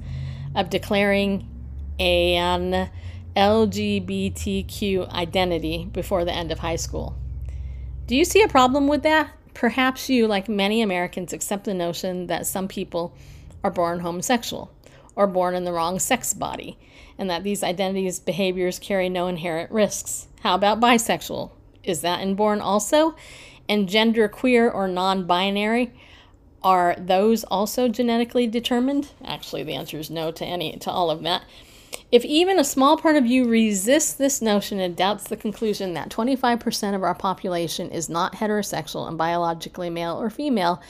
[0.55, 1.49] of declaring
[1.99, 2.89] an
[3.37, 7.17] LGBTQ identity before the end of high school.
[8.07, 9.31] Do you see a problem with that?
[9.55, 13.15] Perhaps you, like many Americans, accept the notion that some people
[13.63, 14.73] are born homosexual
[15.15, 16.79] or born in the wrong sex body,
[17.19, 20.27] and that these identities behaviors carry no inherent risks.
[20.41, 21.51] How about bisexual?
[21.85, 23.15] Is that inborn also?
[23.69, 25.93] And gender queer or non binary?
[26.65, 29.11] Are those also genetically determined?
[29.25, 31.45] Actually, the answer is no to any to all of that.
[32.13, 36.11] If even a small part of you resists this notion and doubts the conclusion that
[36.11, 40.83] 25% of our population is not heterosexual and biologically male or female,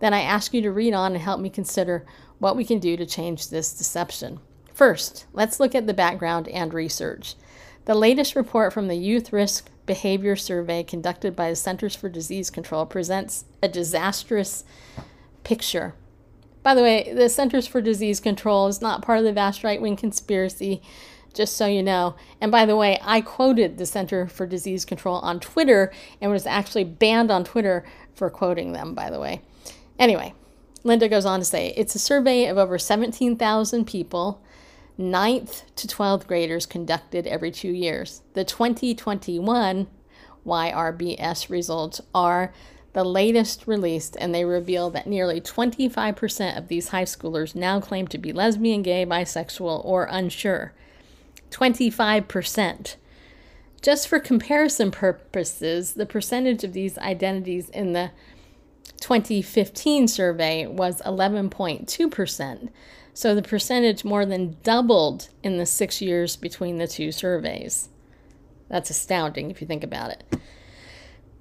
[0.00, 2.04] then I ask you to read on and help me consider
[2.40, 4.40] what we can do to change this deception.
[4.72, 7.36] First, let's look at the background and research.
[7.84, 12.50] The latest report from the Youth Risk Behavior Survey conducted by the Centers for Disease
[12.50, 14.64] Control presents a disastrous
[15.44, 15.94] picture
[16.64, 19.80] by the way, the Centers for Disease Control is not part of the vast right
[19.80, 20.80] wing conspiracy,
[21.34, 22.16] just so you know.
[22.40, 25.92] And by the way, I quoted the Center for Disease Control on Twitter
[26.22, 27.84] and was actually banned on Twitter
[28.14, 29.42] for quoting them, by the way.
[29.98, 30.32] Anyway,
[30.84, 34.42] Linda goes on to say it's a survey of over 17,000 people,
[34.98, 38.22] 9th to 12th graders conducted every two years.
[38.32, 39.86] The 2021
[40.46, 42.54] YRBS results are
[42.94, 48.06] the latest released, and they reveal that nearly 25% of these high schoolers now claim
[48.06, 50.72] to be lesbian, gay, bisexual, or unsure.
[51.50, 52.96] 25%.
[53.82, 58.12] Just for comparison purposes, the percentage of these identities in the
[59.00, 62.68] 2015 survey was 11.2%.
[63.12, 67.88] So the percentage more than doubled in the six years between the two surveys.
[68.68, 70.38] That's astounding if you think about it.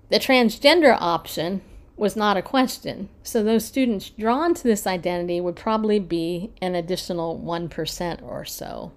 [0.09, 1.61] The transgender option
[1.95, 6.75] was not a question, so those students drawn to this identity would probably be an
[6.75, 8.91] additional 1% or so.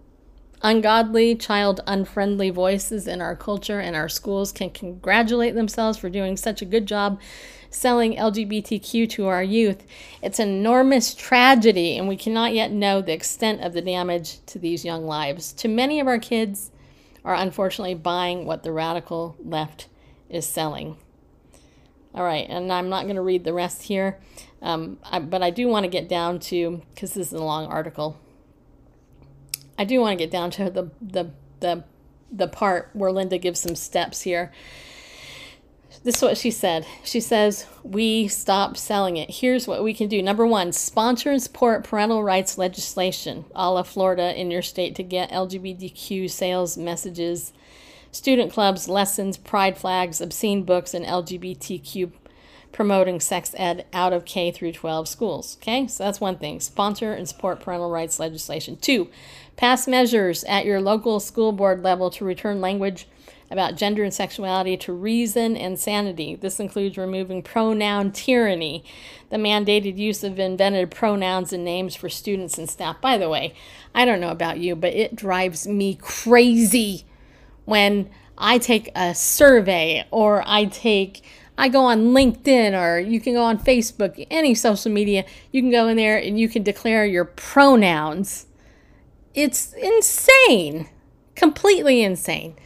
[0.63, 6.37] Ungodly, child unfriendly voices in our culture and our schools can congratulate themselves for doing
[6.37, 7.21] such a good job
[7.69, 9.87] selling LGBTQ to our youth.
[10.23, 14.59] It's an enormous tragedy, and we cannot yet know the extent of the damage to
[14.59, 15.53] these young lives.
[15.53, 16.71] Too many of our kids
[17.25, 19.89] are unfortunately buying what the radical left
[20.29, 20.97] is selling.
[22.15, 24.19] All right, and I'm not going to read the rest here,
[24.63, 27.67] um, I, but I do want to get down to, because this is a long
[27.67, 28.19] article,
[29.79, 31.85] I do want to get down to the, the, the,
[32.33, 34.51] the part where Linda gives some steps here.
[36.03, 36.87] This is what she said.
[37.03, 39.29] She says, We stop selling it.
[39.29, 40.23] Here's what we can do.
[40.23, 45.03] Number one, sponsor and support parental rights legislation, a la Florida in your state, to
[45.03, 47.53] get LGBTQ sales messages
[48.17, 52.13] student clubs, lessons, pride flags, obscene books, and LGBTQ
[52.73, 55.57] promoting sex ed out of K through 12 schools.
[55.63, 56.61] Okay, so that's one thing.
[56.61, 58.77] Sponsor and support parental rights legislation.
[58.77, 59.09] Two,
[59.57, 63.07] pass measures at your local school board level to return language
[63.51, 66.35] about gender and sexuality to reason and sanity.
[66.35, 68.85] This includes removing pronoun tyranny,
[69.31, 73.01] the mandated use of invented pronouns and names for students and staff.
[73.01, 73.55] By the way,
[73.95, 77.05] I don't know about you, but it drives me crazy
[77.67, 78.09] when
[78.39, 81.23] I take a survey or I take
[81.59, 85.71] I go on LinkedIn or you can go on Facebook, any social media, you can
[85.71, 88.47] go in there and you can declare your pronouns.
[89.35, 90.89] It's insane.
[91.35, 92.57] Completely insane.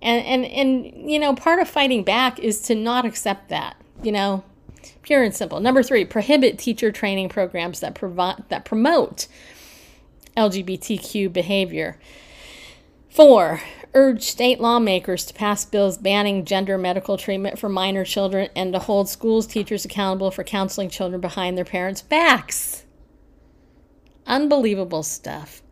[0.00, 4.10] And and and you know, part of fighting back is to not accept that, you
[4.10, 4.42] know,
[5.02, 5.60] pure and simple.
[5.60, 9.28] Number 3, prohibit teacher training programs that provide that promote
[10.36, 11.98] LGBTQ behavior.
[13.08, 13.60] Four,
[13.94, 18.78] urge state lawmakers to pass bills banning gender medical treatment for minor children and to
[18.78, 22.84] hold schools teachers accountable for counseling children behind their parents' backs.
[24.26, 25.62] Unbelievable stuff.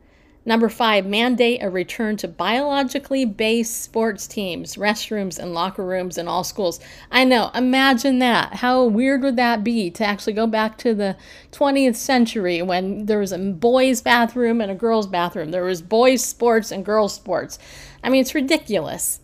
[0.46, 6.28] Number five, mandate a return to biologically based sports teams, restrooms, and locker rooms in
[6.28, 6.80] all schools.
[7.10, 8.54] I know, imagine that.
[8.54, 11.16] How weird would that be to actually go back to the
[11.52, 15.50] 20th century when there was a boys' bathroom and a girls' bathroom?
[15.50, 17.58] There was boys' sports and girls' sports.
[18.02, 19.20] I mean, it's ridiculous.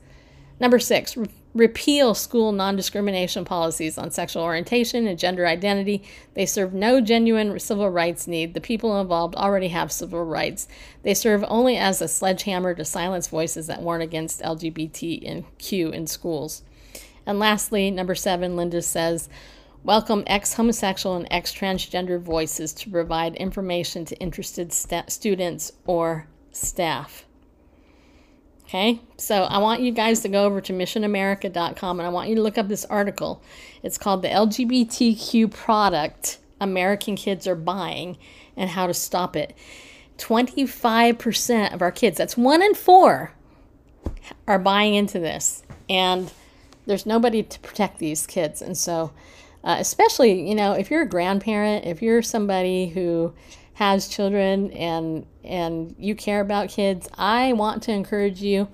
[0.61, 1.17] Number six,
[1.57, 6.02] repeal school non discrimination policies on sexual orientation and gender identity.
[6.34, 8.54] They serve no genuine civil rights need.
[8.54, 10.68] The people involved already have civil rights.
[11.02, 16.62] They serve only as a sledgehammer to silence voices that warn against LGBTQ in schools.
[17.24, 19.28] And lastly, number seven, Linda says,
[19.82, 26.26] Welcome ex homosexual and ex transgender voices to provide information to interested st- students or
[26.50, 27.26] staff.
[28.67, 32.35] Okay, so I want you guys to go over to missionamerica.com and I want you
[32.35, 33.41] to look up this article.
[33.85, 38.19] It's called The LGBTQ Product American Kids Are Buying
[38.57, 39.57] and How to Stop It.
[40.19, 43.33] 25% of our kids, that's one in four,
[44.49, 45.62] are buying into this.
[45.89, 46.33] And
[46.87, 48.61] there's nobody to protect these kids.
[48.62, 49.12] And so,
[49.62, 53.33] uh, especially, you know, if you're a grandparent, if you're somebody who
[53.77, 58.68] has children and and you care about kids, I want to encourage you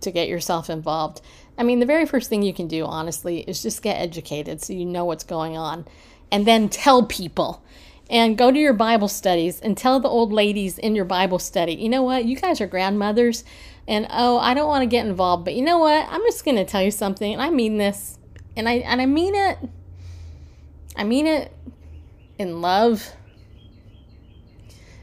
[0.00, 1.20] to get yourself involved.
[1.58, 4.72] I mean, the very first thing you can do, honestly, is just get educated so
[4.72, 5.86] you know what's going on
[6.30, 7.64] and then tell people.
[8.08, 11.74] And go to your Bible studies and tell the old ladies in your Bible study,
[11.74, 13.44] you know what, you guys are grandmothers,
[13.86, 16.56] and oh, I don't want to get involved, but you know what, I'm just going
[16.56, 18.18] to tell you something, and I mean this,
[18.56, 19.58] and I and I mean it.
[20.96, 21.52] I mean it
[22.38, 23.12] in love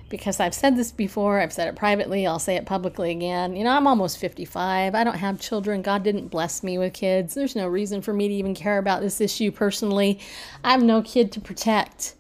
[0.10, 3.56] because I've said this before, I've said it privately, I'll say it publicly again.
[3.56, 4.94] You know, I'm almost 55.
[4.94, 5.82] I don't have children.
[5.82, 7.34] God didn't bless me with kids.
[7.34, 10.20] There's no reason for me to even care about this issue personally.
[10.64, 12.16] I have no kid to protect.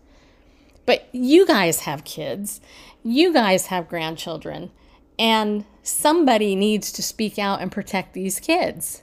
[0.85, 2.61] But you guys have kids,
[3.03, 4.71] you guys have grandchildren,
[5.17, 9.01] and somebody needs to speak out and protect these kids.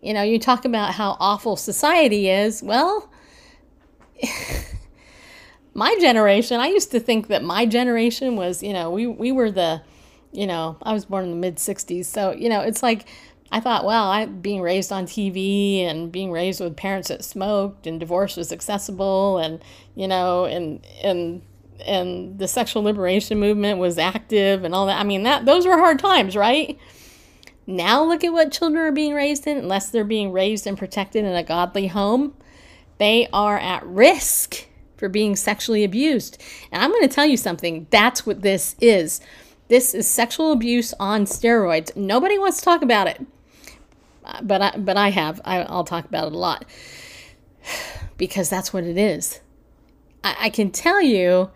[0.00, 2.62] You know, you talk about how awful society is.
[2.62, 3.10] Well,
[5.74, 9.50] my generation, I used to think that my generation was, you know, we, we were
[9.50, 9.82] the,
[10.32, 12.06] you know, I was born in the mid 60s.
[12.06, 13.06] So, you know, it's like,
[13.50, 17.86] I thought, well, I being raised on TV and being raised with parents that smoked
[17.86, 19.62] and divorce was accessible and,
[19.94, 21.42] you know, and, and,
[21.84, 24.98] and the sexual liberation movement was active and all that.
[24.98, 26.78] I mean, that those were hard times, right?
[27.66, 31.24] Now look at what children are being raised in, unless they're being raised and protected
[31.24, 32.34] in a godly home.
[32.98, 34.66] They are at risk
[35.04, 36.42] for being sexually abused.
[36.72, 39.20] And I'm going to tell you something that's what this is.
[39.68, 41.94] This is sexual abuse on steroids.
[41.94, 43.20] Nobody wants to talk about it.
[44.42, 45.42] But I, but I have.
[45.44, 46.64] I, I'll talk about it a lot
[48.16, 49.40] because that's what it is.
[50.22, 51.50] I, I can tell you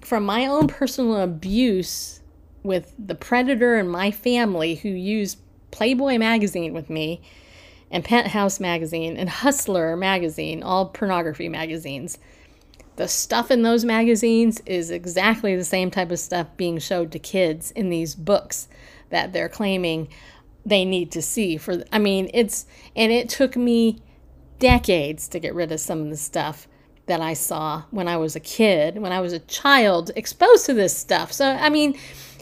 [0.00, 2.20] from my own personal abuse
[2.64, 5.38] with the predator in my family who used
[5.70, 7.22] Playboy magazine with me
[7.92, 12.18] and Penthouse magazine and Hustler magazine, all pornography magazines.
[12.96, 17.18] The stuff in those magazines is exactly the same type of stuff being showed to
[17.18, 18.68] kids in these books
[19.10, 20.08] that they're claiming
[20.64, 23.98] they need to see for I mean it's and it took me
[24.60, 26.68] decades to get rid of some of the stuff
[27.06, 30.74] that I saw when I was a kid, when I was a child exposed to
[30.74, 31.32] this stuff.
[31.32, 31.98] So I mean,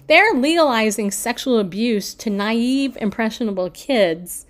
[0.07, 4.47] they're legalizing sexual abuse to naive impressionable kids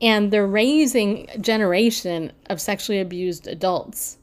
[0.00, 4.18] and they're raising a generation of sexually abused adults.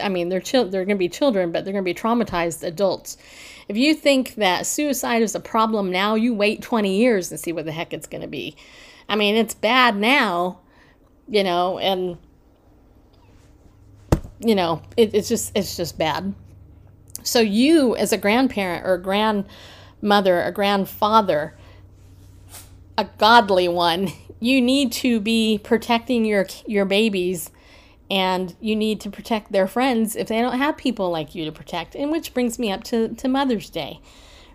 [0.00, 2.62] I mean, they're chil- they're going to be children, but they're going to be traumatized
[2.62, 3.18] adults.
[3.68, 7.52] If you think that suicide is a problem now, you wait 20 years and see
[7.52, 8.56] what the heck it's going to be.
[9.08, 10.60] I mean, it's bad now,
[11.28, 12.16] you know, and
[14.40, 16.34] you know, it, it's just it's just bad.
[17.22, 21.56] So you, as a grandparent or a grandmother, a grandfather,
[22.96, 27.50] a godly one, you need to be protecting your your babies
[28.10, 31.52] and you need to protect their friends if they don't have people like you to
[31.52, 31.94] protect.
[31.94, 34.00] And which brings me up to, to Mother's Day,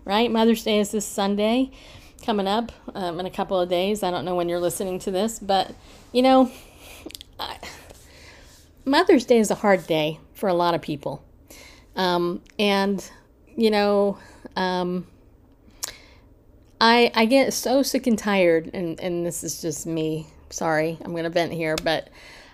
[0.04, 0.30] right?
[0.30, 1.70] Mother's Day is this Sunday.
[2.24, 4.02] coming up um, in a couple of days.
[4.02, 5.74] I don't know when you're listening to this, but
[6.12, 6.50] you know,
[7.38, 7.58] I,
[8.84, 11.24] Mother's Day is a hard day for a lot of people.
[11.96, 13.08] Um, and,
[13.56, 14.18] you know,
[14.56, 15.06] um,
[16.80, 20.26] I, I get so sick and tired, and, and this is just me.
[20.50, 22.08] Sorry, I'm going to vent here, but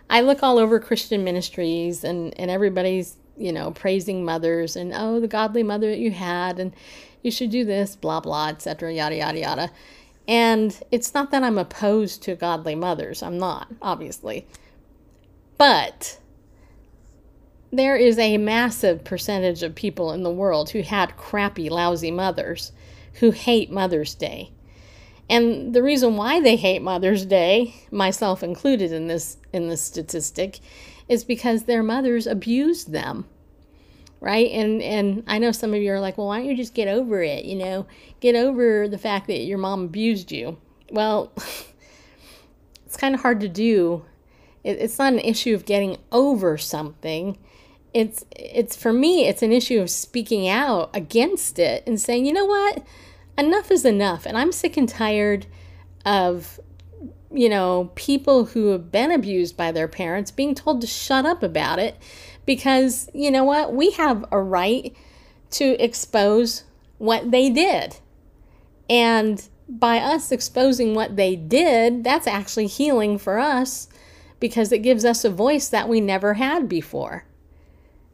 [0.09, 5.21] I look all over Christian ministries and, and everybody's, you know, praising mothers and, oh,
[5.21, 6.73] the godly mother that you had, and
[7.23, 9.71] you should do this, blah, blah, etc., yada, yada, yada.
[10.29, 13.23] And it's not that I'm opposed to godly mothers.
[13.23, 14.47] I'm not, obviously.
[15.59, 16.19] But
[17.73, 22.73] there is a massive percentage of people in the world who had crappy, lousy mothers
[23.15, 24.53] who hate Mother's Day.
[25.29, 30.59] And the reason why they hate Mother's Day, myself included in this in this statistic,
[31.09, 33.27] is because their mothers abused them.
[34.21, 34.51] Right?
[34.51, 36.89] And and I know some of you are like, "Well, why don't you just get
[36.89, 37.87] over it, you know?
[38.19, 40.59] Get over the fact that your mom abused you."
[40.91, 41.33] Well,
[42.87, 44.05] it's kind of hard to do.
[44.65, 47.39] It, it's not an issue of getting over something
[47.93, 52.33] it's it's for me it's an issue of speaking out against it and saying you
[52.33, 52.85] know what?
[53.37, 54.27] Enough is enough.
[54.27, 55.47] And i'm sick and tired
[56.05, 56.61] of
[57.33, 61.43] you know people who have been abused by their parents being told to shut up
[61.43, 61.97] about it
[62.47, 63.73] because you know what?
[63.75, 64.95] We have a right
[65.53, 66.65] to expose
[66.99, 67.97] what they did.
[68.89, 73.89] And by us exposing what they did that's actually healing for us
[74.41, 77.25] because it gives us a voice that we never had before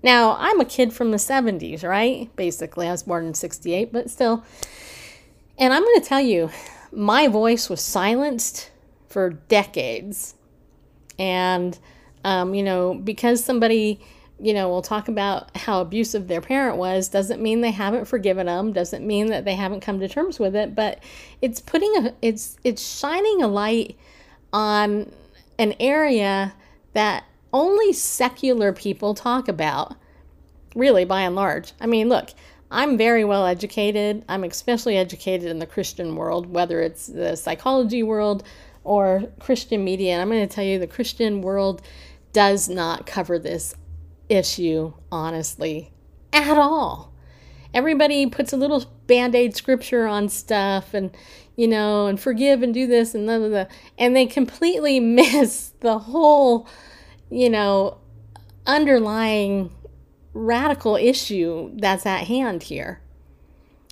[0.03, 2.35] now, I'm a kid from the 70s, right?
[2.37, 4.45] Basically, I was born in 68, but still.
[5.59, 6.51] And I'm going to tell you,
[6.93, 8.71] my voice was silenced
[9.09, 10.35] for decades.
[11.19, 11.79] And,
[12.25, 14.01] um, you know, because somebody,
[14.39, 18.47] you know, will talk about how abusive their parent was, doesn't mean they haven't forgiven
[18.47, 21.03] them, doesn't mean that they haven't come to terms with it, but
[21.41, 23.97] it's putting a, it's, it's shining a light
[24.53, 25.11] on
[25.59, 26.53] an area
[26.93, 27.25] that
[27.57, 29.95] only secular people talk about,
[30.75, 31.73] really, by and large.
[31.81, 32.31] I mean, look,
[32.71, 34.25] I'm very well educated.
[34.29, 38.45] I'm especially educated in the Christian world, whether it's the psychology world
[38.85, 40.13] or Christian media.
[40.13, 41.81] And I'm going to tell you, the Christian world
[42.35, 43.75] does not cover this
[44.29, 45.93] issue honestly
[46.35, 47.15] at all.
[47.73, 51.17] Everybody puts a little band aid scripture on stuff and,
[51.57, 53.67] you know, and forgive and do this and blah, blah, blah.
[53.97, 56.69] And they completely miss the whole
[57.31, 57.99] you know,
[58.67, 59.71] underlying
[60.33, 63.01] radical issue that's at hand here.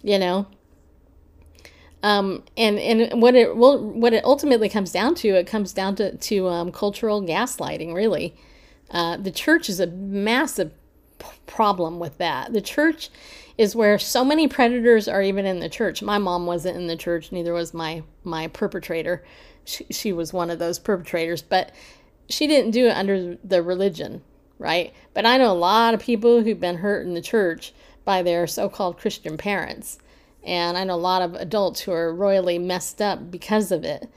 [0.02, 0.46] You know,
[2.04, 5.96] um, and and what it well, what it ultimately comes down to, it comes down
[5.96, 7.94] to to um, cultural gaslighting.
[7.94, 8.36] Really,
[8.90, 10.70] uh, the church is a massive
[11.18, 12.52] p- problem with that.
[12.52, 13.08] The church
[13.56, 16.02] is where so many predators are even in the church.
[16.02, 19.24] My mom wasn't in the church, neither was my my perpetrator.
[19.64, 21.72] She, she was one of those perpetrators, but
[22.28, 24.22] she didn't do it under the religion,
[24.58, 24.92] right?
[25.12, 27.72] But I know a lot of people who've been hurt in the church
[28.04, 29.98] by their so called Christian parents.
[30.42, 34.08] And I know a lot of adults who are royally messed up because of it.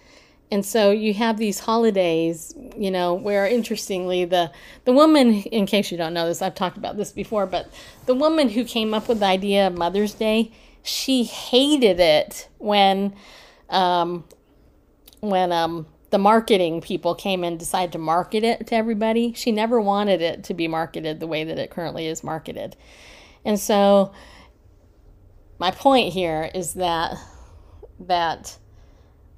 [0.50, 4.52] And so you have these holidays, you know, where interestingly the
[4.86, 7.70] the woman, in case you don't know this, I've talked about this before, but
[8.06, 10.54] the woman who came up with the idea of Mother's Day,
[10.84, 13.14] she hated it when,
[13.70, 14.24] um,
[15.20, 19.34] when um, the marketing people came and decided to market it to everybody.
[19.34, 22.76] She never wanted it to be marketed the way that it currently is marketed.
[23.44, 24.14] And so
[25.60, 27.18] my point here is that
[28.00, 28.58] that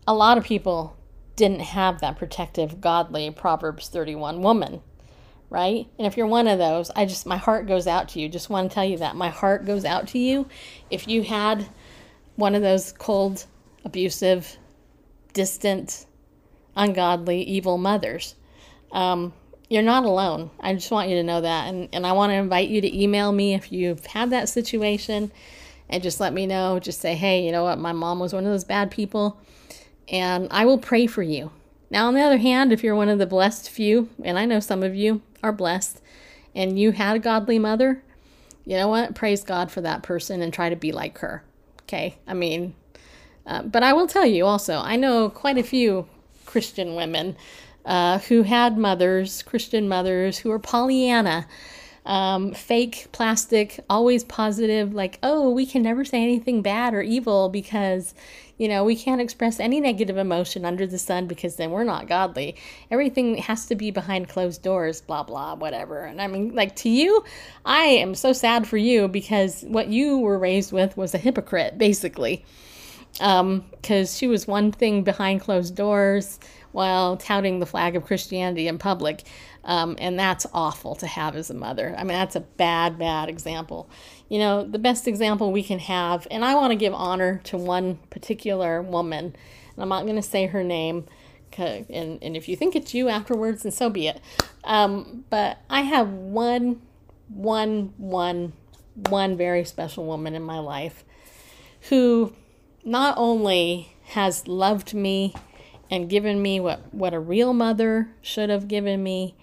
[0.06, 0.98] a lot of people
[1.36, 4.82] didn't have that protective godly Proverbs 31 woman,
[5.50, 5.88] right?
[5.98, 8.28] And if you're one of those, I just my heart goes out to you.
[8.28, 10.48] Just want to tell you that my heart goes out to you
[10.90, 11.68] if you had
[12.36, 13.46] one of those cold,
[13.86, 14.58] abusive,
[15.34, 16.06] distant
[16.80, 18.36] ungodly, evil mothers.
[18.92, 19.34] Um,
[19.70, 20.50] you're not alone.
[20.60, 21.68] I just want you to know that.
[21.68, 25.32] And, and I want to invite you to email me if you've had that situation
[25.90, 26.80] and just let me know.
[26.80, 27.78] Just say, hey, you know what?
[27.78, 29.40] My mom was one of those bad people,
[30.08, 31.52] and I will pray for you.
[31.92, 34.60] Now, on the other hand, if you're one of the blessed few, and I know
[34.60, 36.02] some of you are blessed,
[36.56, 38.04] and you had a godly mother,
[38.66, 39.16] you know what?
[39.16, 41.44] Praise God for that person and try to be like her.
[41.84, 42.18] Okay?
[42.28, 42.76] I mean,
[43.46, 46.08] uh, but I will tell you also, I know quite a few
[46.50, 47.38] Christian women
[47.86, 51.48] uh, who had mothers, Christian mothers, who were Pollyanna,
[52.08, 57.50] um, fake, plastic, always positive, like, oh, we can never say anything bad or evil
[57.50, 58.16] because,
[58.58, 62.08] you know, we can't express any negative emotion under the sun because then we're not
[62.08, 62.56] godly.
[62.90, 66.02] Everything has to be behind closed doors, blah, blah, whatever.
[66.02, 67.24] And I mean, like, to you,
[67.64, 71.78] I am so sad for you because what you were raised with was a hypocrite,
[71.78, 72.44] basically.
[73.20, 76.40] Because um, she was one thing behind closed doors
[76.72, 79.24] while touting the flag of Christianity in public.
[79.66, 81.94] Um, and that's awful to have as a mother.
[81.98, 83.90] I mean, that's a bad, bad example.
[84.30, 87.58] You know, the best example we can have, and I want to give honor to
[87.58, 91.06] one particular woman, and I'm not going to say her name,
[91.58, 94.22] and, and if you think it's you afterwards, then so be it.
[94.64, 96.82] Um, but I have one,
[97.28, 98.54] one, one,
[98.96, 101.04] one very special woman in my life
[101.90, 102.34] who
[102.84, 105.34] not only has loved me
[105.90, 109.36] and given me what, what a real mother should have given me,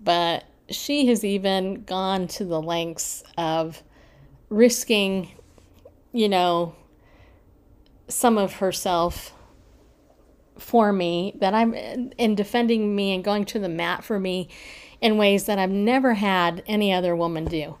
[0.00, 3.82] but she has even gone to the lengths of
[4.48, 5.30] risking,
[6.12, 6.74] you know,
[8.08, 9.32] some of herself
[10.58, 14.48] for me that I'm in defending me and going to the mat for me
[15.00, 17.78] in ways that I've never had any other woman do.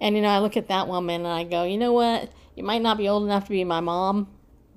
[0.00, 2.30] And you know, I look at that woman and I go, you know what?
[2.54, 4.28] You might not be old enough to be my mom,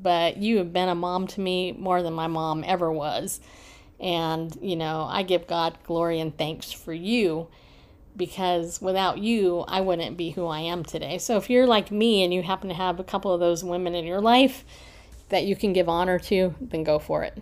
[0.02, 3.42] but you have been a mom to me more than my mom ever was.
[4.00, 7.48] And, you know, I give God glory and thanks for you
[8.16, 11.18] because without you, I wouldn't be who I am today.
[11.18, 13.96] So if you're like me and you happen to have a couple of those women
[13.96, 14.64] in your life
[15.30, 17.42] that you can give honor to, then go for it.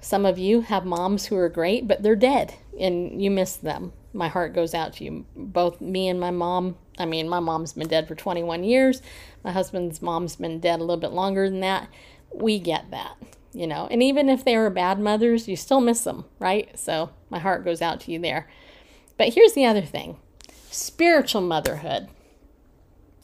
[0.00, 3.92] Some of you have moms who are great, but they're dead and you miss them.
[4.12, 5.26] My heart goes out to you.
[5.36, 9.00] Both me and my mom, I mean, my mom's been dead for 21 years.
[9.44, 11.88] My husband's mom's been dead a little bit longer than that.
[12.34, 13.16] We get that
[13.52, 13.88] you know.
[13.90, 16.78] And even if they were bad mothers, you still miss them, right?
[16.78, 18.48] So my heart goes out to you there.
[19.16, 20.16] But here's the other thing
[20.70, 22.08] spiritual motherhood.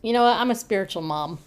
[0.02, 0.36] You know what?
[0.36, 1.38] I'm a spiritual mom.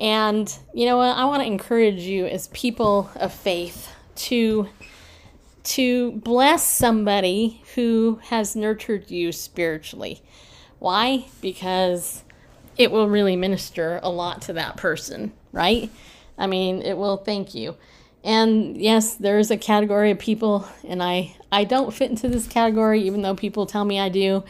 [0.00, 1.16] And you know what?
[1.16, 4.68] I want to encourage you as people of faith to
[5.64, 10.22] to bless somebody who has nurtured you spiritually.
[10.84, 11.24] Why?
[11.40, 12.24] Because
[12.76, 15.90] it will really minister a lot to that person, right?
[16.36, 17.76] I mean, it will thank you.
[18.22, 22.46] And yes, there is a category of people, and I, I don't fit into this
[22.46, 24.44] category, even though people tell me I do.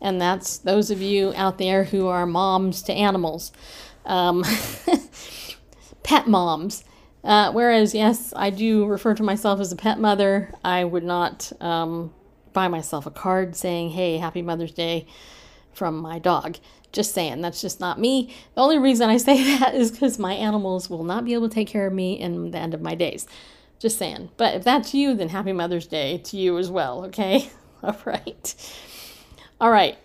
[0.00, 3.50] And that's those of you out there who are moms to animals,
[4.06, 4.44] um,
[6.04, 6.84] pet moms.
[7.24, 10.54] Uh, whereas, yes, I do refer to myself as a pet mother.
[10.62, 12.14] I would not um,
[12.52, 15.08] buy myself a card saying, hey, happy Mother's Day
[15.72, 16.58] from my dog.
[16.92, 18.34] Just saying, that's just not me.
[18.54, 21.54] The only reason I say that is because my animals will not be able to
[21.54, 23.26] take care of me in the end of my days.
[23.78, 24.30] Just saying.
[24.36, 27.50] But if that's you, then happy Mother's Day to you as well, okay?
[27.82, 28.72] All right.
[29.60, 29.96] All right.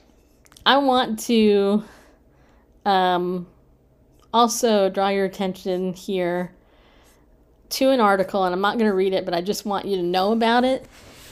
[0.66, 1.84] I want to
[2.86, 3.48] um,
[4.34, 6.52] also draw your attention here
[7.70, 9.98] to an article, and I'm not going to read it, but I just want you
[9.98, 10.86] to know about it.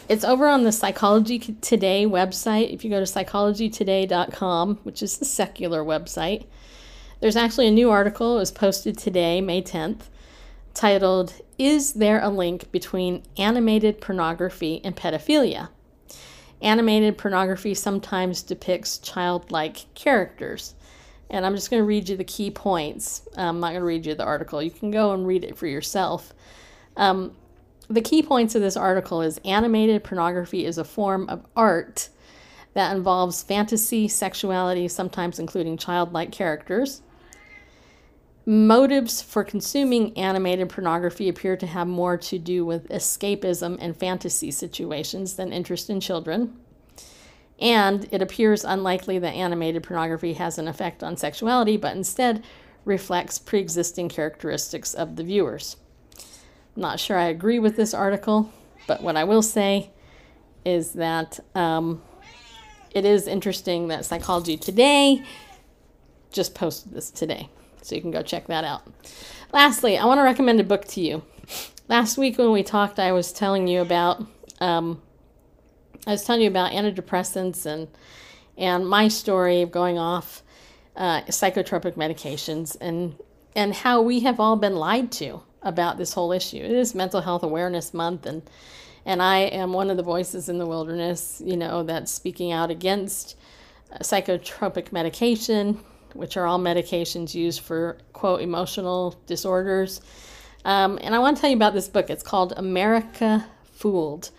[0.08, 2.72] It's over on the Psychology Today website.
[2.72, 6.46] If you go to psychologytoday.com, which is the secular website,
[7.22, 8.36] there's actually a new article.
[8.36, 10.02] It was posted today, May 10th,
[10.76, 15.70] titled, Is There a Link Between Animated Pornography and Pedophilia?
[16.62, 20.76] Animated pornography sometimes depicts childlike characters.
[21.32, 23.28] And I'm just going to read you the key points.
[23.36, 24.62] I'm not going to read you the article.
[24.62, 26.32] You can go and read it for yourself.
[26.96, 27.36] Um,
[27.90, 32.10] the key points of this article is animated pornography is a form of art
[32.74, 37.02] that involves fantasy, sexuality, sometimes including childlike characters.
[38.46, 44.52] Motives for consuming animated pornography appear to have more to do with escapism and fantasy
[44.52, 46.56] situations than interest in children.
[47.60, 52.44] And it appears unlikely that animated pornography has an effect on sexuality, but instead
[52.84, 55.78] reflects pre existing characteristics of the viewers.
[56.76, 58.52] Not sure I agree with this article,
[58.88, 59.92] but what I will say
[60.66, 62.02] is that um,
[62.92, 65.24] it is interesting that Psychology Today
[66.32, 67.50] just posted this today.
[67.82, 68.82] So you can go check that out.
[69.54, 71.24] Lastly, I want to recommend a book to you.
[71.88, 74.26] Last week when we talked, I was telling you about
[74.60, 75.02] um,
[76.08, 77.88] I was telling you about antidepressants and
[78.58, 80.42] and my story of going off
[80.96, 83.16] uh, psychotropic medications and
[83.56, 86.58] and how we have all been lied to about this whole issue.
[86.58, 88.44] It is Mental Health Awareness Month, and
[89.06, 92.72] and I am one of the voices in the wilderness, you know, that's speaking out
[92.72, 93.36] against
[93.92, 95.80] uh, psychotropic medication,
[96.14, 100.02] which are all medications used for quote emotional disorders.
[100.64, 102.10] Um, and I want to tell you about this book.
[102.10, 104.32] It's called America Fooled.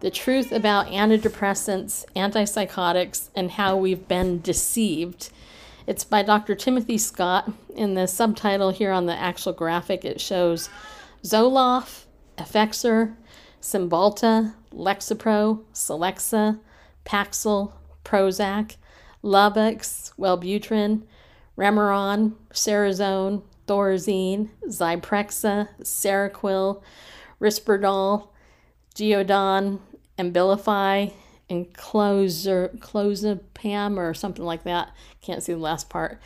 [0.00, 5.30] The truth about antidepressants, antipsychotics, and how we've been deceived
[5.86, 6.54] it's by Dr.
[6.54, 7.50] Timothy Scott.
[7.74, 10.68] In the subtitle here on the actual graphic, it shows
[11.24, 12.04] Zoloft,
[12.38, 13.14] Effexor,
[13.60, 16.60] Cymbalta, Lexapro, Celexa,
[17.04, 17.72] Paxil,
[18.04, 18.76] Prozac,
[19.22, 21.02] Luvox, Wellbutrin,
[21.56, 26.82] Remeron, Cerazone, Thorazine, Zyprexa, Seroquel,
[27.40, 28.28] Risperdal,
[28.94, 29.80] Geodon,
[30.18, 31.12] Abilify,
[31.52, 34.90] and Closer, Clozapam or something like that.
[35.20, 36.20] Can't see the last part.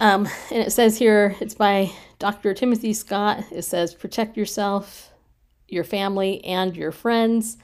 [0.00, 2.54] Um, and it says here, it's by Dr.
[2.54, 3.44] Timothy Scott.
[3.50, 5.10] It says, protect yourself,
[5.68, 7.58] your family, and your friends.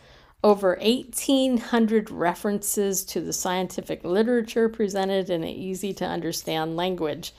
[0.44, 7.32] Over 1,800 references to the scientific literature presented in an easy to understand language.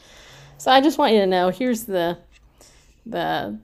[0.57, 2.17] So I just want you to know here's the,
[3.05, 3.57] the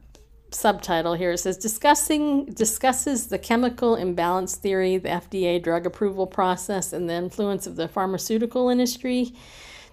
[0.52, 1.32] subtitle here.
[1.32, 7.14] It says discussing discusses the chemical imbalance theory, the FDA drug approval process, and the
[7.14, 9.34] influence of the pharmaceutical industry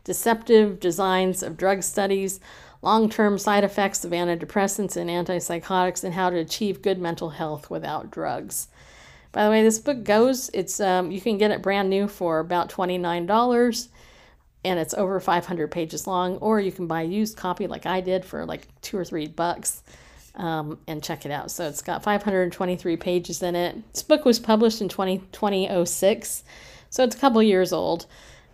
[0.07, 2.39] deceptive designs of drug studies,
[2.81, 7.69] long term side effects of antidepressants and antipsychotics, and how to achieve good mental health
[7.69, 8.69] without drugs.
[9.33, 12.39] By the way, this book goes, it's um, you can get it brand new for
[12.39, 13.89] about $29
[14.65, 18.01] and it's over 500 pages long, or you can buy a used copy like I
[18.01, 19.83] did for like two or three bucks
[20.37, 21.51] um, and check it out.
[21.51, 23.93] So it's got 523 pages in it.
[23.93, 26.45] This book was published in 20, 2006,
[26.91, 28.07] so it's a couple years old.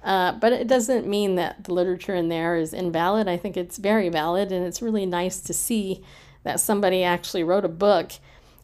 [0.05, 3.29] Uh, but it doesn't mean that the literature in there is invalid.
[3.29, 6.03] I think it's very valid, and it's really nice to see
[6.43, 8.13] that somebody actually wrote a book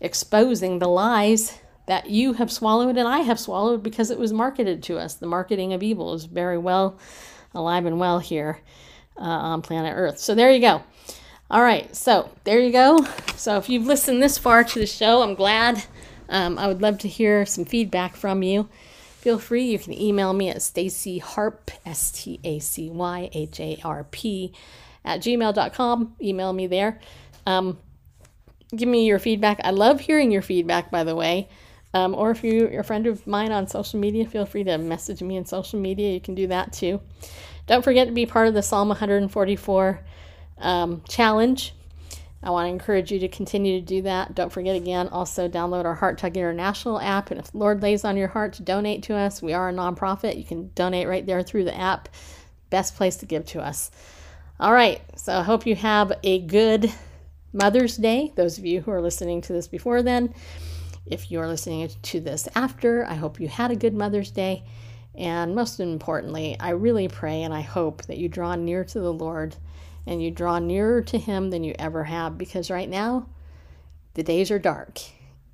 [0.01, 4.83] exposing the lies that you have swallowed and I have swallowed because it was marketed
[4.85, 5.14] to us.
[5.14, 6.99] The marketing of evil is very well
[7.55, 8.61] alive and well here
[9.16, 10.19] uh, on planet Earth.
[10.19, 10.83] So there you go.
[11.51, 13.07] All right, so there you go.
[13.36, 15.82] So if you've listened this far to the show, I'm glad.
[16.28, 18.68] Um, I would love to hear some feedback from you
[19.18, 19.64] feel free.
[19.64, 24.05] You can email me at Stacy Harp, S T A C Y H A R
[24.05, 24.55] P,
[25.05, 26.16] at gmail.com.
[26.22, 26.99] Email me there.
[27.44, 27.78] Um,
[28.74, 29.61] give me your feedback.
[29.64, 31.49] I love hearing your feedback, by the way.
[31.92, 34.78] Um, or if you, you're a friend of mine on social media, feel free to
[34.78, 36.12] message me on social media.
[36.12, 37.01] You can do that too.
[37.66, 40.01] Don't forget to be part of the Psalm 144
[40.61, 41.74] um, challenge.
[42.42, 44.34] I want to encourage you to continue to do that.
[44.34, 47.30] Don't forget again, also download our Heart Tug International app.
[47.30, 49.72] And if the Lord lays on your heart to donate to us, we are a
[49.72, 50.38] nonprofit.
[50.38, 52.09] You can donate right there through the app.
[52.70, 53.90] Best place to give to us.
[54.61, 55.00] All right.
[55.16, 56.92] So I hope you have a good
[57.52, 58.32] Mother's Day.
[58.36, 60.32] Those of you who are listening to this before then,
[61.06, 64.62] if you're listening to this after, I hope you had a good Mother's Day.
[65.16, 69.12] And most importantly, I really pray and I hope that you draw near to the
[69.12, 69.56] Lord
[70.09, 73.28] and you draw nearer to Him than you ever have because right now
[74.14, 75.00] the days are dark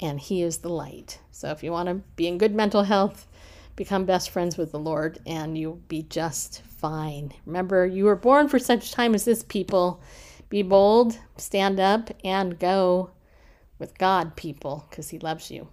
[0.01, 1.19] and He is the light.
[1.33, 3.27] So if you want to be in good mental health,
[3.75, 7.35] become best friends with the Lord and you'll be just fine.
[7.45, 10.01] Remember, you were born for such time as this, people.
[10.49, 13.11] Be bold, stand up, and go
[13.81, 15.67] with God, people, because He loves you.